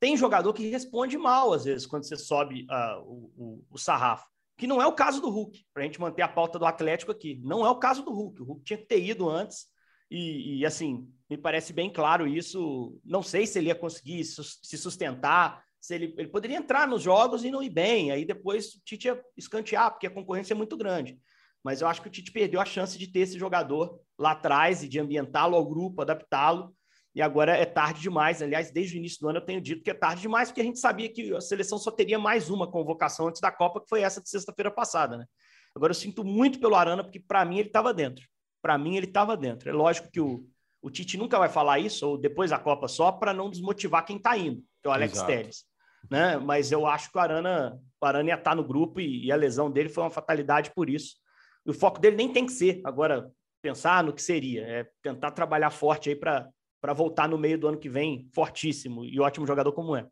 Tem 0.00 0.16
jogador 0.16 0.52
que 0.52 0.68
responde 0.68 1.16
mal, 1.16 1.52
às 1.52 1.64
vezes, 1.64 1.86
quando 1.86 2.04
você 2.04 2.16
sobe 2.16 2.66
uh, 2.70 3.00
o, 3.02 3.32
o, 3.36 3.64
o, 3.70 3.78
sarrafo. 3.78 4.26
Que 4.56 4.66
não 4.66 4.82
é 4.82 4.86
o 4.86 4.92
caso 4.92 5.20
do 5.20 5.30
Hulk, 5.30 5.64
para 5.72 5.82
a 5.82 5.86
gente 5.86 6.00
manter 6.00 6.22
a 6.22 6.28
pauta 6.28 6.58
do 6.58 6.66
Atlético 6.66 7.10
aqui. 7.10 7.40
Não 7.42 7.64
é 7.64 7.70
o 7.70 7.78
caso 7.78 8.04
do 8.04 8.12
Hulk. 8.12 8.42
O 8.42 8.44
Hulk 8.44 8.64
tinha 8.64 8.78
que 8.78 8.86
ter 8.86 9.02
ido 9.02 9.28
antes. 9.28 9.66
E, 10.10 10.58
e 10.58 10.66
assim, 10.66 11.08
me 11.28 11.36
parece 11.36 11.72
bem 11.72 11.90
claro 11.90 12.26
isso. 12.26 12.98
Não 13.04 13.22
sei 13.22 13.46
se 13.46 13.58
ele 13.58 13.68
ia 13.68 13.74
conseguir 13.74 14.22
se 14.24 14.78
sustentar 14.78 15.64
Se 15.80 15.94
ele, 15.94 16.14
ele 16.16 16.28
poderia 16.28 16.56
entrar 16.56 16.88
nos 16.88 17.02
jogos 17.02 17.44
e 17.44 17.50
não 17.50 17.62
ir 17.62 17.70
bem, 17.70 18.10
aí 18.10 18.24
depois 18.24 18.74
o 18.74 18.80
Tite 18.84 19.08
ia 19.08 19.22
escantear, 19.36 19.90
porque 19.90 20.06
a 20.06 20.10
concorrência 20.10 20.54
é 20.54 20.56
muito 20.56 20.76
grande. 20.76 21.18
Mas 21.62 21.80
eu 21.80 21.88
acho 21.88 22.00
que 22.00 22.08
o 22.08 22.10
Tite 22.10 22.32
perdeu 22.32 22.60
a 22.60 22.64
chance 22.64 22.98
de 22.98 23.06
ter 23.06 23.20
esse 23.20 23.38
jogador 23.38 24.00
lá 24.18 24.32
atrás 24.32 24.82
e 24.82 24.88
de 24.88 24.98
ambientá-lo 25.00 25.56
ao 25.56 25.66
grupo, 25.66 26.02
adaptá-lo. 26.02 26.74
E 27.14 27.22
agora 27.22 27.56
é 27.56 27.64
tarde 27.64 28.00
demais. 28.00 28.42
Aliás, 28.42 28.70
desde 28.70 28.96
o 28.96 28.98
início 28.98 29.20
do 29.20 29.28
ano 29.28 29.38
eu 29.38 29.44
tenho 29.44 29.60
dito 29.60 29.82
que 29.82 29.90
é 29.90 29.94
tarde 29.94 30.22
demais, 30.22 30.48
porque 30.48 30.60
a 30.60 30.64
gente 30.64 30.78
sabia 30.78 31.08
que 31.12 31.32
a 31.34 31.40
seleção 31.40 31.78
só 31.78 31.90
teria 31.90 32.18
mais 32.18 32.50
uma 32.50 32.70
convocação 32.70 33.28
antes 33.28 33.40
da 33.40 33.52
Copa, 33.52 33.80
que 33.80 33.88
foi 33.88 34.00
essa 34.00 34.20
de 34.20 34.28
sexta-feira 34.28 34.70
passada, 34.70 35.16
né? 35.16 35.26
Agora 35.74 35.90
eu 35.90 35.94
sinto 35.94 36.24
muito 36.24 36.58
pelo 36.58 36.74
Arana, 36.74 37.04
porque 37.04 37.20
para 37.20 37.44
mim 37.44 37.58
ele 37.58 37.68
estava 37.68 37.94
dentro. 37.94 38.26
Para 38.64 38.78
mim 38.78 38.96
ele 38.96 39.06
estava 39.06 39.36
dentro. 39.36 39.68
É 39.68 39.72
lógico 39.74 40.10
que 40.10 40.20
o, 40.20 40.46
o 40.80 40.88
Tite 40.88 41.18
nunca 41.18 41.38
vai 41.38 41.50
falar 41.50 41.78
isso, 41.78 42.08
ou 42.08 42.16
depois 42.16 42.50
da 42.50 42.58
Copa 42.58 42.88
só, 42.88 43.12
para 43.12 43.34
não 43.34 43.50
desmotivar 43.50 44.06
quem 44.06 44.16
está 44.16 44.38
indo, 44.38 44.62
que 44.80 44.86
é 44.86 44.88
o 44.88 44.92
Alex 44.92 45.12
Exato. 45.12 45.26
Telles 45.26 45.74
né? 46.10 46.36
Mas 46.38 46.72
eu 46.72 46.86
acho 46.86 47.10
que 47.10 47.18
o 47.18 47.20
Arana, 47.20 47.78
o 48.00 48.06
Arana 48.06 48.30
ia 48.30 48.34
estar 48.34 48.50
tá 48.50 48.54
no 48.56 48.64
grupo 48.64 49.00
e, 49.00 49.26
e, 49.26 49.32
a 49.32 49.36
lesão 49.36 49.70
dele 49.70 49.88
foi 49.88 50.04
uma 50.04 50.10
fatalidade 50.10 50.72
por 50.74 50.88
isso. 50.88 51.16
E 51.64 51.70
o 51.70 51.74
foco 51.74 51.98
dele 51.98 52.16
nem 52.16 52.32
tem 52.32 52.46
que 52.46 52.52
ser 52.52 52.80
agora 52.84 53.30
pensar 53.62 54.04
no 54.04 54.12
que 54.12 54.22
seria, 54.22 54.62
é 54.62 54.86
tentar 55.02 55.30
trabalhar 55.30 55.70
forte 55.70 56.10
aí 56.10 56.16
para 56.16 56.92
voltar 56.94 57.28
no 57.28 57.38
meio 57.38 57.58
do 57.58 57.66
ano 57.66 57.78
que 57.78 57.88
vem 57.88 58.28
fortíssimo 58.34 59.04
e 59.04 59.18
ótimo 59.18 59.46
jogador 59.46 59.72
como 59.72 59.96
é. 59.96 60.06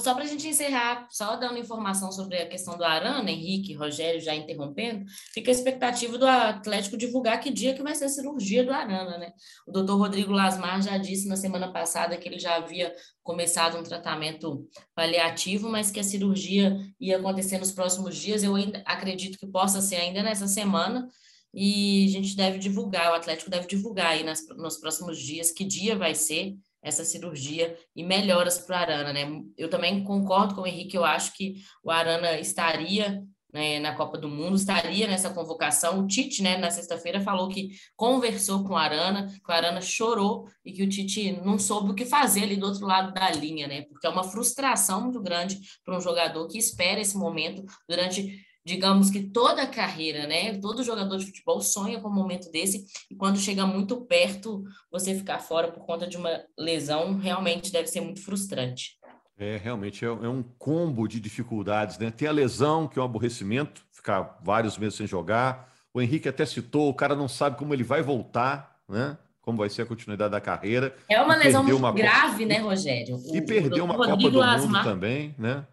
Só 0.00 0.14
para 0.14 0.24
a 0.24 0.26
gente 0.26 0.46
encerrar, 0.46 1.06
só 1.10 1.36
dando 1.36 1.58
informação 1.58 2.10
sobre 2.10 2.36
a 2.38 2.48
questão 2.48 2.76
do 2.76 2.84
Arana, 2.84 3.30
Henrique, 3.30 3.74
Rogério 3.74 4.20
já 4.20 4.34
interrompendo, 4.34 5.04
fica 5.32 5.50
a 5.50 5.54
expectativa 5.54 6.16
do 6.16 6.26
Atlético 6.26 6.96
divulgar 6.96 7.40
que 7.40 7.50
dia 7.50 7.74
que 7.74 7.82
vai 7.82 7.94
ser 7.94 8.06
a 8.06 8.08
cirurgia 8.08 8.64
do 8.64 8.72
Arana, 8.72 9.18
né? 9.18 9.32
O 9.66 9.72
doutor 9.72 9.96
Rodrigo 9.96 10.32
Lasmar 10.32 10.82
já 10.82 10.96
disse 10.98 11.28
na 11.28 11.36
semana 11.36 11.72
passada 11.72 12.16
que 12.16 12.28
ele 12.28 12.38
já 12.38 12.56
havia 12.56 12.92
começado 13.22 13.78
um 13.78 13.82
tratamento 13.82 14.68
paliativo, 14.94 15.68
mas 15.68 15.90
que 15.90 16.00
a 16.00 16.04
cirurgia 16.04 16.76
ia 17.00 17.18
acontecer 17.18 17.58
nos 17.58 17.72
próximos 17.72 18.16
dias. 18.16 18.42
Eu 18.42 18.54
ainda 18.54 18.82
acredito 18.86 19.38
que 19.38 19.46
possa 19.46 19.80
ser 19.80 19.96
ainda 19.96 20.22
nessa 20.22 20.46
semana, 20.46 21.08
e 21.54 22.06
a 22.06 22.08
gente 22.08 22.34
deve 22.34 22.58
divulgar, 22.58 23.12
o 23.12 23.14
Atlético 23.14 23.50
deve 23.50 23.66
divulgar 23.66 24.12
aí 24.12 24.24
nas, 24.24 24.46
nos 24.56 24.78
próximos 24.78 25.18
dias 25.18 25.50
que 25.50 25.64
dia 25.64 25.96
vai 25.96 26.14
ser 26.14 26.56
essa 26.82 27.04
cirurgia 27.04 27.76
e 27.94 28.02
melhoras 28.02 28.58
para 28.58 28.74
o 28.74 28.78
Arana, 28.78 29.12
né? 29.12 29.42
Eu 29.56 29.70
também 29.70 30.02
concordo 30.02 30.54
com 30.54 30.62
o 30.62 30.66
Henrique, 30.66 30.96
eu 30.96 31.04
acho 31.04 31.32
que 31.34 31.54
o 31.82 31.90
Arana 31.90 32.38
estaria 32.38 33.22
né, 33.52 33.78
na 33.78 33.94
Copa 33.94 34.16
do 34.16 34.28
Mundo, 34.28 34.56
estaria 34.56 35.06
nessa 35.06 35.30
convocação. 35.30 36.00
O 36.00 36.06
Tite, 36.06 36.42
né, 36.42 36.56
na 36.56 36.70
sexta-feira, 36.70 37.20
falou 37.20 37.48
que 37.48 37.70
conversou 37.94 38.64
com 38.64 38.72
o 38.72 38.76
Arana, 38.76 39.26
que 39.26 39.50
o 39.50 39.52
Arana 39.52 39.80
chorou 39.80 40.48
e 40.64 40.72
que 40.72 40.82
o 40.82 40.88
Tite 40.88 41.32
não 41.44 41.58
soube 41.58 41.92
o 41.92 41.94
que 41.94 42.06
fazer 42.06 42.44
ali 42.44 42.56
do 42.56 42.66
outro 42.66 42.86
lado 42.86 43.12
da 43.12 43.30
linha, 43.30 43.68
né? 43.68 43.82
Porque 43.82 44.06
é 44.06 44.10
uma 44.10 44.24
frustração 44.24 45.02
muito 45.02 45.20
grande 45.20 45.60
para 45.84 45.96
um 45.96 46.00
jogador 46.00 46.48
que 46.48 46.56
espera 46.56 47.00
esse 47.00 47.16
momento 47.16 47.62
durante 47.86 48.40
digamos 48.64 49.10
que 49.10 49.22
toda 49.22 49.62
a 49.62 49.66
carreira, 49.66 50.26
né? 50.26 50.58
Todo 50.58 50.84
jogador 50.84 51.16
de 51.18 51.26
futebol 51.26 51.60
sonha 51.60 52.00
com 52.00 52.08
um 52.08 52.14
momento 52.14 52.50
desse 52.50 52.84
e 53.10 53.14
quando 53.14 53.38
chega 53.38 53.66
muito 53.66 54.02
perto, 54.02 54.62
você 54.90 55.14
ficar 55.14 55.40
fora 55.40 55.70
por 55.70 55.84
conta 55.84 56.06
de 56.06 56.16
uma 56.16 56.40
lesão 56.58 57.18
realmente 57.18 57.72
deve 57.72 57.88
ser 57.88 58.00
muito 58.00 58.22
frustrante. 58.24 58.98
É, 59.38 59.56
realmente 59.56 60.04
é, 60.04 60.08
é 60.08 60.28
um 60.28 60.42
combo 60.42 61.08
de 61.08 61.18
dificuldades, 61.18 61.98
né? 61.98 62.10
Tem 62.10 62.28
a 62.28 62.32
lesão, 62.32 62.86
que 62.86 62.98
é 62.98 63.02
um 63.02 63.04
aborrecimento, 63.04 63.82
ficar 63.90 64.38
vários 64.42 64.78
meses 64.78 64.96
sem 64.96 65.06
jogar. 65.06 65.72
O 65.92 66.00
Henrique 66.00 66.28
até 66.28 66.46
citou, 66.46 66.88
o 66.88 66.94
cara 66.94 67.14
não 67.16 67.28
sabe 67.28 67.56
como 67.58 67.74
ele 67.74 67.82
vai 67.82 68.02
voltar, 68.02 68.78
né? 68.88 69.18
Como 69.40 69.58
vai 69.58 69.68
ser 69.68 69.82
a 69.82 69.86
continuidade 69.86 70.30
da 70.30 70.40
carreira. 70.40 70.94
É 71.08 71.20
uma 71.20 71.34
lesão 71.34 71.62
uma 71.74 71.90
grave, 71.90 72.44
Copa... 72.44 72.46
né, 72.46 72.58
Rogério? 72.58 73.16
O, 73.16 73.36
e 73.36 73.42
perdeu 73.42 73.84
uma 73.84 73.96
Copa 73.96 74.16
do 74.16 74.30
Mundo 74.30 74.82
também, 74.84 75.34
né? 75.36 75.66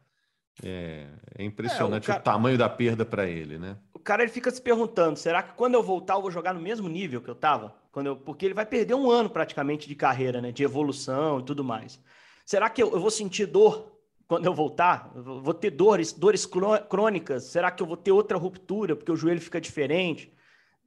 É, 0.64 1.08
é 1.38 1.44
impressionante 1.44 2.04
é, 2.04 2.12
o, 2.12 2.16
cara... 2.16 2.20
o, 2.20 2.24
tamanho 2.24 2.58
da 2.58 2.70
perda 2.70 3.06
para 3.06 3.28
ele, 3.28 3.58
né? 3.58 3.78
O 3.94 4.00
cara 4.00 4.24
ele 4.24 4.32
fica 4.32 4.52
se 4.52 4.62
perguntando: 4.62 5.18
será 5.18 5.42
que 5.42 5.54
quando 5.54 5.76
eu 5.76 5.84
voltar 5.84 6.16
eu 6.16 6.22
vou 6.22 6.32
jogar 6.32 6.54
no 6.54 6.62
mesmo 6.62 6.90
nível 6.90 7.22
que 7.22 7.30
eu 7.30 7.34
estava? 7.34 7.76
Quando 7.92 8.08
eu... 8.08 8.16
Porque 8.16 8.46
ele 8.46 8.54
vai 8.54 8.66
perder 8.66 8.94
um 8.94 9.10
ano 9.10 9.30
praticamente 9.30 9.88
de 9.88 9.96
carreira, 9.96 10.42
né? 10.42 10.52
De 10.52 10.64
evolução 10.64 11.40
e 11.40 11.44
tudo 11.44 11.64
mais. 11.64 12.00
Será 12.46 12.70
que 12.70 12.82
eu, 12.82 12.92
eu 12.92 13.00
vou 13.00 13.12
sentir 13.12 13.46
dor 13.46 13.92
quando 14.28 14.46
eu 14.46 14.54
voltar? 14.54 15.12
Eu 15.16 15.42
vou 15.42 15.54
ter 15.54 15.72
dores, 15.72 16.12
dores 16.12 16.46
crônicas? 16.90 17.46
Será 17.46 17.72
que 17.72 17.82
eu 17.82 17.88
vou 17.88 17.98
ter 17.98 18.12
outra 18.12 18.38
ruptura 18.38 18.96
porque 18.96 19.12
o 19.12 19.16
joelho 19.16 19.42
fica 19.42 19.62
diferente? 19.62 20.34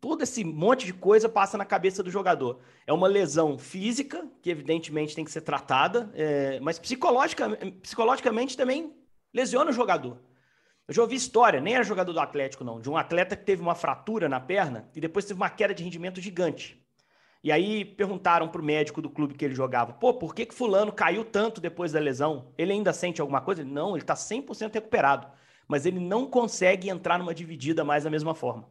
Todo 0.01 0.23
esse 0.23 0.43
monte 0.43 0.85
de 0.85 0.93
coisa 0.93 1.29
passa 1.29 1.57
na 1.57 1.65
cabeça 1.65 2.03
do 2.03 2.11
jogador. 2.11 2.59
É 2.85 2.93
uma 2.93 3.07
lesão 3.07 3.57
física, 3.57 4.27
que 4.43 4.51
evidentemente 4.51 5.15
tem 5.15 5.25
que 5.25 5.31
ser 5.31 5.43
tratada, 5.43 6.11
é... 6.15 6.59
mas 6.61 6.79
psicológica, 6.79 7.49
psicologicamente 7.81 8.57
também 8.57 8.93
lesiona 9.33 9.71
o 9.71 9.75
jogador. 9.75 10.19
Eu 10.87 10.95
já 10.95 11.03
ouvi 11.03 11.15
história, 11.15 11.61
nem 11.61 11.75
era 11.75 11.85
jogador 11.85 12.13
do 12.13 12.21
Atlético, 12.21 12.65
não, 12.65 12.81
de 12.81 12.91
um 12.91 12.97
atleta 12.97 13.37
que 13.37 13.45
teve 13.45 13.63
uma 13.63 13.75
fratura 13.75 14.29
na 14.29 14.41
perna 14.41 14.91
e 14.95 15.01
depois 15.01 15.25
teve 15.25 15.39
uma 15.39 15.49
queda 15.49 15.73
de 15.73 15.83
rendimento 15.83 16.21
gigante. 16.21 16.83
E 17.45 17.51
aí 17.51 17.85
perguntaram 17.85 18.49
para 18.49 18.61
o 18.61 18.65
médico 18.65 19.03
do 19.03 19.11
clube 19.11 19.35
que 19.35 19.45
ele 19.45 19.55
jogava: 19.55 19.93
pô, 19.93 20.15
por 20.15 20.35
que, 20.35 20.47
que 20.47 20.55
Fulano 20.55 20.93
caiu 20.93 21.25
tanto 21.25 21.61
depois 21.61 21.93
da 21.93 21.99
lesão? 21.99 22.53
Ele 22.57 22.73
ainda 22.73 22.93
sente 22.93 23.21
alguma 23.21 23.41
coisa? 23.41 23.65
Não, 23.65 23.91
ele 23.91 24.03
está 24.03 24.15
100% 24.15 24.75
recuperado. 24.75 25.27
Mas 25.67 25.87
ele 25.87 25.99
não 25.99 26.27
consegue 26.27 26.91
entrar 26.91 27.19
numa 27.19 27.35
dividida 27.35 27.85
mais 27.85 28.05
da 28.05 28.11
mesma 28.11 28.35
forma. 28.35 28.69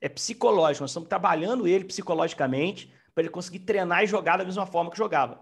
É 0.00 0.08
psicológico, 0.08 0.82
nós 0.82 0.90
estamos 0.90 1.08
trabalhando 1.08 1.68
ele 1.68 1.84
psicologicamente 1.84 2.92
para 3.14 3.22
ele 3.22 3.30
conseguir 3.30 3.60
treinar 3.60 4.02
e 4.02 4.06
jogar 4.06 4.38
da 4.38 4.44
mesma 4.44 4.66
forma 4.66 4.90
que 4.90 4.98
jogava. 4.98 5.40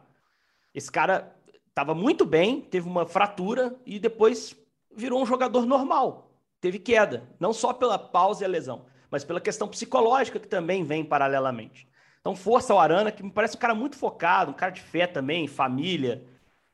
Esse 0.75 0.91
cara 0.91 1.37
estava 1.79 1.95
muito 1.95 2.27
bem, 2.27 2.61
teve 2.61 2.89
uma 2.89 3.07
fratura 3.07 3.77
e 3.87 4.01
depois 4.01 4.57
virou 4.93 5.23
um 5.23 5.27
jogador 5.27 5.65
normal. 5.65 6.29
Teve 6.61 6.77
queda, 6.81 7.29
não 7.39 7.53
só 7.53 7.73
pela 7.73 7.97
pausa 7.97 8.43
e 8.43 8.45
a 8.45 8.49
lesão, 8.49 8.87
mas 9.09 9.23
pela 9.23 9.41
questão 9.41 9.69
psicológica 9.69 10.41
que 10.41 10.49
também 10.49 10.83
vem 10.83 11.05
paralelamente. 11.05 11.89
Então, 12.21 12.35
força 12.35 12.73
ao 12.73 12.81
Arana, 12.81 13.13
que 13.13 13.23
me 13.23 13.31
parece 13.31 13.57
um 13.57 13.61
cara 13.61 13.77
muito 13.77 13.97
focado, 13.97 14.51
um 14.51 14.55
cara 14.55 14.73
de 14.73 14.81
fé 14.81 15.07
também, 15.07 15.47
família. 15.47 16.25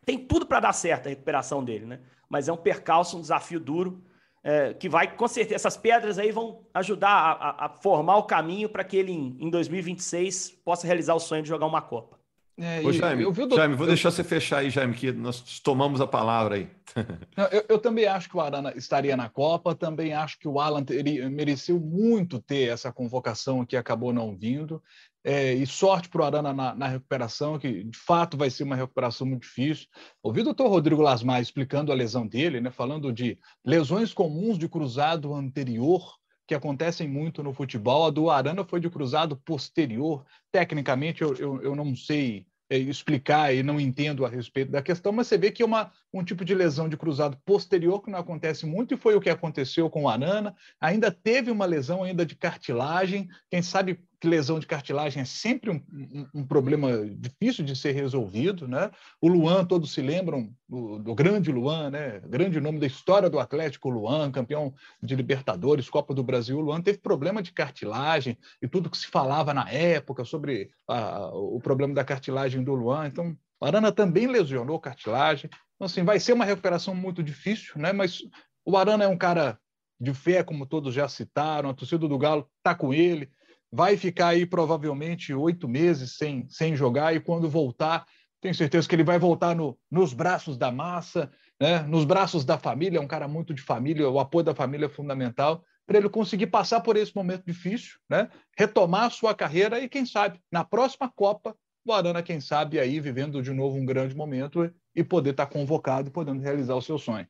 Tem 0.07 0.17
tudo 0.17 0.47
para 0.47 0.61
dar 0.61 0.73
certo 0.73 1.07
a 1.07 1.11
recuperação 1.11 1.63
dele, 1.63 1.85
né? 1.85 2.01
Mas 2.27 2.49
é 2.49 2.53
um 2.53 2.57
percalço, 2.57 3.19
um 3.19 3.21
desafio 3.21 3.61
duro, 3.61 4.03
é, 4.43 4.73
que 4.73 4.89
vai, 4.89 5.15
com 5.15 5.29
certeza, 5.29 5.57
essas 5.57 5.77
pedras 5.77 6.19
aí 6.19 6.33
vão 6.33 6.65
ajudar 6.73 7.11
a, 7.11 7.33
a, 7.33 7.67
a 7.67 7.69
formar 7.69 8.17
o 8.17 8.23
caminho 8.23 8.71
para 8.71 8.83
que 8.83 8.97
ele, 8.97 9.13
em, 9.13 9.37
em 9.39 9.51
2026, 9.51 10.63
possa 10.65 10.87
realizar 10.87 11.15
o 11.15 11.21
sonho 11.21 11.43
de 11.43 11.49
jogar 11.51 11.67
uma 11.67 11.83
Copa. 11.83 12.24
É, 12.57 12.81
Ô, 12.83 12.93
Jaime, 12.93 13.25
eu, 13.25 13.35
eu 13.37 13.47
do... 13.49 13.57
Jaime, 13.57 13.75
vou 13.75 13.87
deixar 13.87 14.13
você 14.13 14.23
fechar 14.23 14.59
aí, 14.59 14.71
Jaime, 14.71 14.95
que 14.95 15.11
nós 15.11 15.59
tomamos 15.59 16.01
a 16.01 16.07
palavra 16.07 16.55
aí. 16.55 16.69
Não, 17.37 17.47
eu, 17.47 17.65
eu, 17.69 17.79
também 17.79 18.07
acho 18.07 18.29
que 18.29 18.37
o 18.37 18.41
Arana 18.41 18.73
estaria 18.77 19.17
na 19.17 19.29
Copa, 19.29 19.75
também 19.75 20.13
acho 20.13 20.39
que 20.39 20.47
o 20.47 20.61
Alan 20.61 20.85
teria, 20.85 21.29
mereceu 21.29 21.81
muito 21.81 22.41
ter 22.41 22.69
essa 22.69 22.93
convocação 22.93 23.67
que 23.67 23.77
acabou 23.77 24.13
não 24.13 24.37
vindo. 24.37 24.81
É, 25.25 25.53
e 25.55 25.67
sorte 25.67 26.09
para 26.09 26.23
o 26.23 26.25
Arana 26.25 26.53
na, 26.53 26.75
na, 26.75 26.87
recuperação, 26.87 27.59
que 27.59 27.83
de 27.83 27.99
fato 27.99 28.37
vai 28.37 28.51
ser 28.51 28.63
uma 28.63 28.77
recuperação 28.77 29.27
muito 29.27 29.43
difícil. 29.43 29.87
Ouvi 30.23 30.43
o 30.43 30.45
doutor 30.45 30.69
Rodrigo 30.69 31.03
Lasmar 31.03 31.41
explicando 31.41 31.91
a 31.91 31.95
lesão 31.95 32.27
dele, 32.27 32.61
né, 32.61 32.71
falando 32.71 33.13
de 33.13 33.37
lesões 33.65 34.13
comuns 34.13 34.59
de 34.59 34.69
cruzado 34.69 35.35
anterior, 35.35 36.15
que 36.47 36.55
acontecem 36.55 37.09
muito 37.09 37.43
no 37.43 37.53
futebol. 37.53 38.07
A 38.07 38.11
do 38.11 38.31
Arana 38.31 38.65
foi 38.65 38.81
de 38.81 38.91
cruzado 38.91 39.37
posterior. 39.37 40.25
Tecnicamente, 40.53 41.23
eu, 41.23 41.35
eu, 41.37 41.63
eu 41.63 41.77
não 41.77 41.95
sei 41.97 42.47
é, 42.71 42.79
explicar 42.79 43.55
e 43.55 43.63
não 43.63 43.79
entendo 43.79 44.25
a 44.25 44.29
respeito 44.29 44.71
da 44.71 44.83
questão, 44.83 45.13
mas 45.13 45.27
você 45.27 45.37
vê 45.37 45.51
que 45.51 45.63
é 45.63 45.67
uma, 45.67 45.93
um 46.13 46.25
tipo 46.25 46.45
de 46.45 46.55
lesão 46.55 46.89
de 46.89 46.97
cruzado 46.97 47.37
posterior 47.45 48.03
que 48.03 48.11
não 48.11 48.19
acontece 48.19 48.65
muito, 48.65 48.95
e 48.95 48.97
foi 48.97 49.15
o 49.15 49.21
que 49.21 49.31
aconteceu 49.31 49.91
com 49.91 50.05
o 50.05 50.09
Arana. 50.09 50.55
Ainda 50.81 51.11
teve 51.11 51.51
uma 51.51 51.67
lesão 51.67 52.03
ainda 52.03 52.25
de 52.25 52.35
cartilagem, 52.35 53.29
quem 53.51 53.61
sabe 53.61 54.01
que 54.25 54.29
lesão 54.29 54.59
de 54.59 54.67
cartilagem 54.67 55.21
é 55.21 55.25
sempre 55.27 55.71
um, 55.71 55.85
um, 55.93 56.41
um, 56.41 56.47
problema 56.47 56.89
difícil 57.15 57.63
de 57.63 57.77
ser 57.77 57.93
resolvido, 57.93 58.67
né? 58.67 58.91
O 59.21 59.29
Luan, 59.29 59.67
todos 59.67 59.93
se 59.93 60.01
lembram 60.01 60.51
do, 60.67 60.99
do, 60.99 61.15
grande 61.15 61.53
Luan, 61.53 61.91
né? 61.91 62.21
Grande 62.21 62.59
nome 62.59 62.81
da 62.81 62.87
história 62.87 63.29
do 63.29 63.39
Atlético, 63.39 63.91
Luan, 63.91 64.33
campeão 64.33 64.75
de 65.03 65.15
Libertadores, 65.15 65.91
Copa 65.91 66.15
do 66.15 66.25
Brasil. 66.25 66.59
Luan 66.59 66.81
teve 66.81 66.99
problema 66.99 67.43
de 67.43 67.53
cartilagem 67.53 68.39
e 68.63 68.67
tudo 68.67 68.89
que 68.89 68.97
se 68.97 69.09
falava 69.09 69.53
na 69.53 69.71
época 69.71 70.25
sobre 70.25 70.71
a, 70.89 71.29
o 71.35 71.61
problema 71.61 71.93
da 71.93 72.03
cartilagem 72.03 72.65
do 72.65 72.75
Luan. 72.75 73.07
Então, 73.07 73.37
Arana 73.61 73.93
também 73.93 74.27
lesionou 74.27 74.81
cartilagem. 74.81 75.51
Então, 75.75 75.85
assim, 75.85 76.03
vai 76.03 76.19
ser 76.19 76.33
uma 76.33 76.47
recuperação 76.47 76.95
muito 76.95 77.23
difícil, 77.23 77.75
né? 77.77 77.93
Mas 77.93 78.23
o 78.65 78.75
Arana 78.75 79.05
é 79.05 79.09
um 79.09 79.19
cara 79.19 79.59
de 80.01 80.15
fé, 80.15 80.43
como 80.43 80.65
todos 80.65 80.95
já 80.95 81.07
citaram, 81.09 81.69
a 81.69 81.75
torcida 81.75 82.09
do 82.09 82.19
Galo 82.19 82.49
está 82.59 82.75
com 82.75 82.95
ele 82.95 83.31
vai 83.75 83.97
ficar 83.97 84.29
aí 84.29 84.47
provavelmente 84.47 85.35
oito 85.35 85.69
meses 85.69 86.17
sem, 86.17 86.47
sem 86.49 86.77
jogar 86.77 87.13
e 87.13 87.19
quando 87.19 87.51
voltar, 87.51 88.07
tenho 88.41 88.55
certeza 88.55 88.89
que 88.89 88.95
ele 88.95 89.03
vai 89.03 89.19
voltar 89.19 89.57
no, 89.57 89.77
nos 89.91 90.15
braços 90.15 90.57
da 90.57 90.71
massa, 90.71 91.29
né? 91.61 91.81
nos 91.83 92.05
braços 92.05 92.45
da 92.45 92.57
família, 92.57 92.99
é 92.99 93.01
um 93.01 93.09
cara 93.09 93.27
muito 93.27 93.53
de 93.53 93.61
família, 93.61 94.09
o 94.09 94.21
apoio 94.21 94.45
da 94.45 94.55
família 94.55 94.87
é 94.87 94.89
fundamental 94.89 95.65
para 95.85 95.99
ele 95.99 96.09
conseguir 96.09 96.47
passar 96.47 96.83
por 96.83 96.97
esse 96.97 97.15
momento 97.17 97.45
difícil, 97.45 97.99
né? 98.09 98.31
retomar 98.57 99.07
a 99.07 99.11
sua 99.11 99.35
carreira 99.35 99.81
e, 99.81 99.89
quem 99.89 100.07
sabe, 100.07 100.39
na 100.53 100.63
próxima 100.63 101.11
Copa, 101.13 101.57
o 101.85 101.93
Arana, 101.93 102.23
quem 102.23 102.41
sabe, 102.41 102.79
aí 102.79 103.01
vivendo 103.01 103.43
de 103.43 103.53
novo 103.53 103.77
um 103.77 103.85
grande 103.85 104.15
momento 104.15 104.73
e 104.95 105.03
poder 105.03 105.31
estar 105.31 105.47
convocado 105.47 106.09
e 106.09 106.13
podendo 106.13 106.41
realizar 106.41 106.77
o 106.77 106.81
seu 106.81 106.97
sonho. 106.97 107.27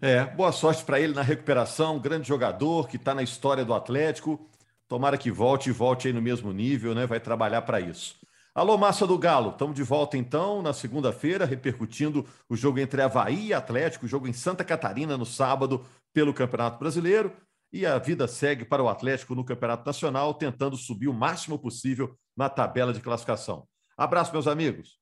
É, 0.00 0.24
boa 0.26 0.52
sorte 0.52 0.84
para 0.84 1.00
ele 1.00 1.12
na 1.12 1.22
recuperação, 1.22 1.98
grande 1.98 2.26
jogador 2.26 2.88
que 2.88 2.96
está 2.96 3.12
na 3.14 3.22
história 3.22 3.64
do 3.64 3.74
Atlético. 3.74 4.48
Tomara 4.88 5.16
que 5.16 5.30
volte 5.30 5.70
e 5.70 5.72
volte 5.72 6.08
aí 6.08 6.12
no 6.12 6.20
mesmo 6.22 6.52
nível, 6.52 6.94
né? 6.94 7.06
Vai 7.06 7.20
trabalhar 7.20 7.62
para 7.62 7.80
isso. 7.80 8.16
Alô, 8.54 8.76
Massa 8.76 9.06
do 9.06 9.16
Galo, 9.16 9.50
estamos 9.50 9.74
de 9.74 9.82
volta 9.82 10.18
então 10.18 10.60
na 10.60 10.74
segunda-feira, 10.74 11.46
repercutindo 11.46 12.26
o 12.50 12.54
jogo 12.54 12.78
entre 12.80 13.00
Havaí 13.00 13.46
e 13.46 13.54
Atlético, 13.54 14.04
o 14.04 14.08
jogo 14.08 14.28
em 14.28 14.32
Santa 14.34 14.62
Catarina 14.62 15.16
no 15.16 15.24
sábado 15.24 15.86
pelo 16.12 16.34
Campeonato 16.34 16.78
Brasileiro. 16.78 17.32
E 17.72 17.86
a 17.86 17.98
vida 17.98 18.28
segue 18.28 18.66
para 18.66 18.82
o 18.82 18.88
Atlético 18.90 19.34
no 19.34 19.42
Campeonato 19.42 19.86
Nacional, 19.86 20.34
tentando 20.34 20.76
subir 20.76 21.08
o 21.08 21.14
máximo 21.14 21.58
possível 21.58 22.14
na 22.36 22.50
tabela 22.50 22.92
de 22.92 23.00
classificação. 23.00 23.66
Abraço, 23.96 24.32
meus 24.32 24.46
amigos. 24.46 24.98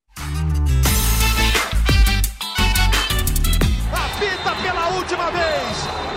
Apita 3.93 4.63
pela 4.63 4.89
última 4.97 5.31
vez! 5.33 6.10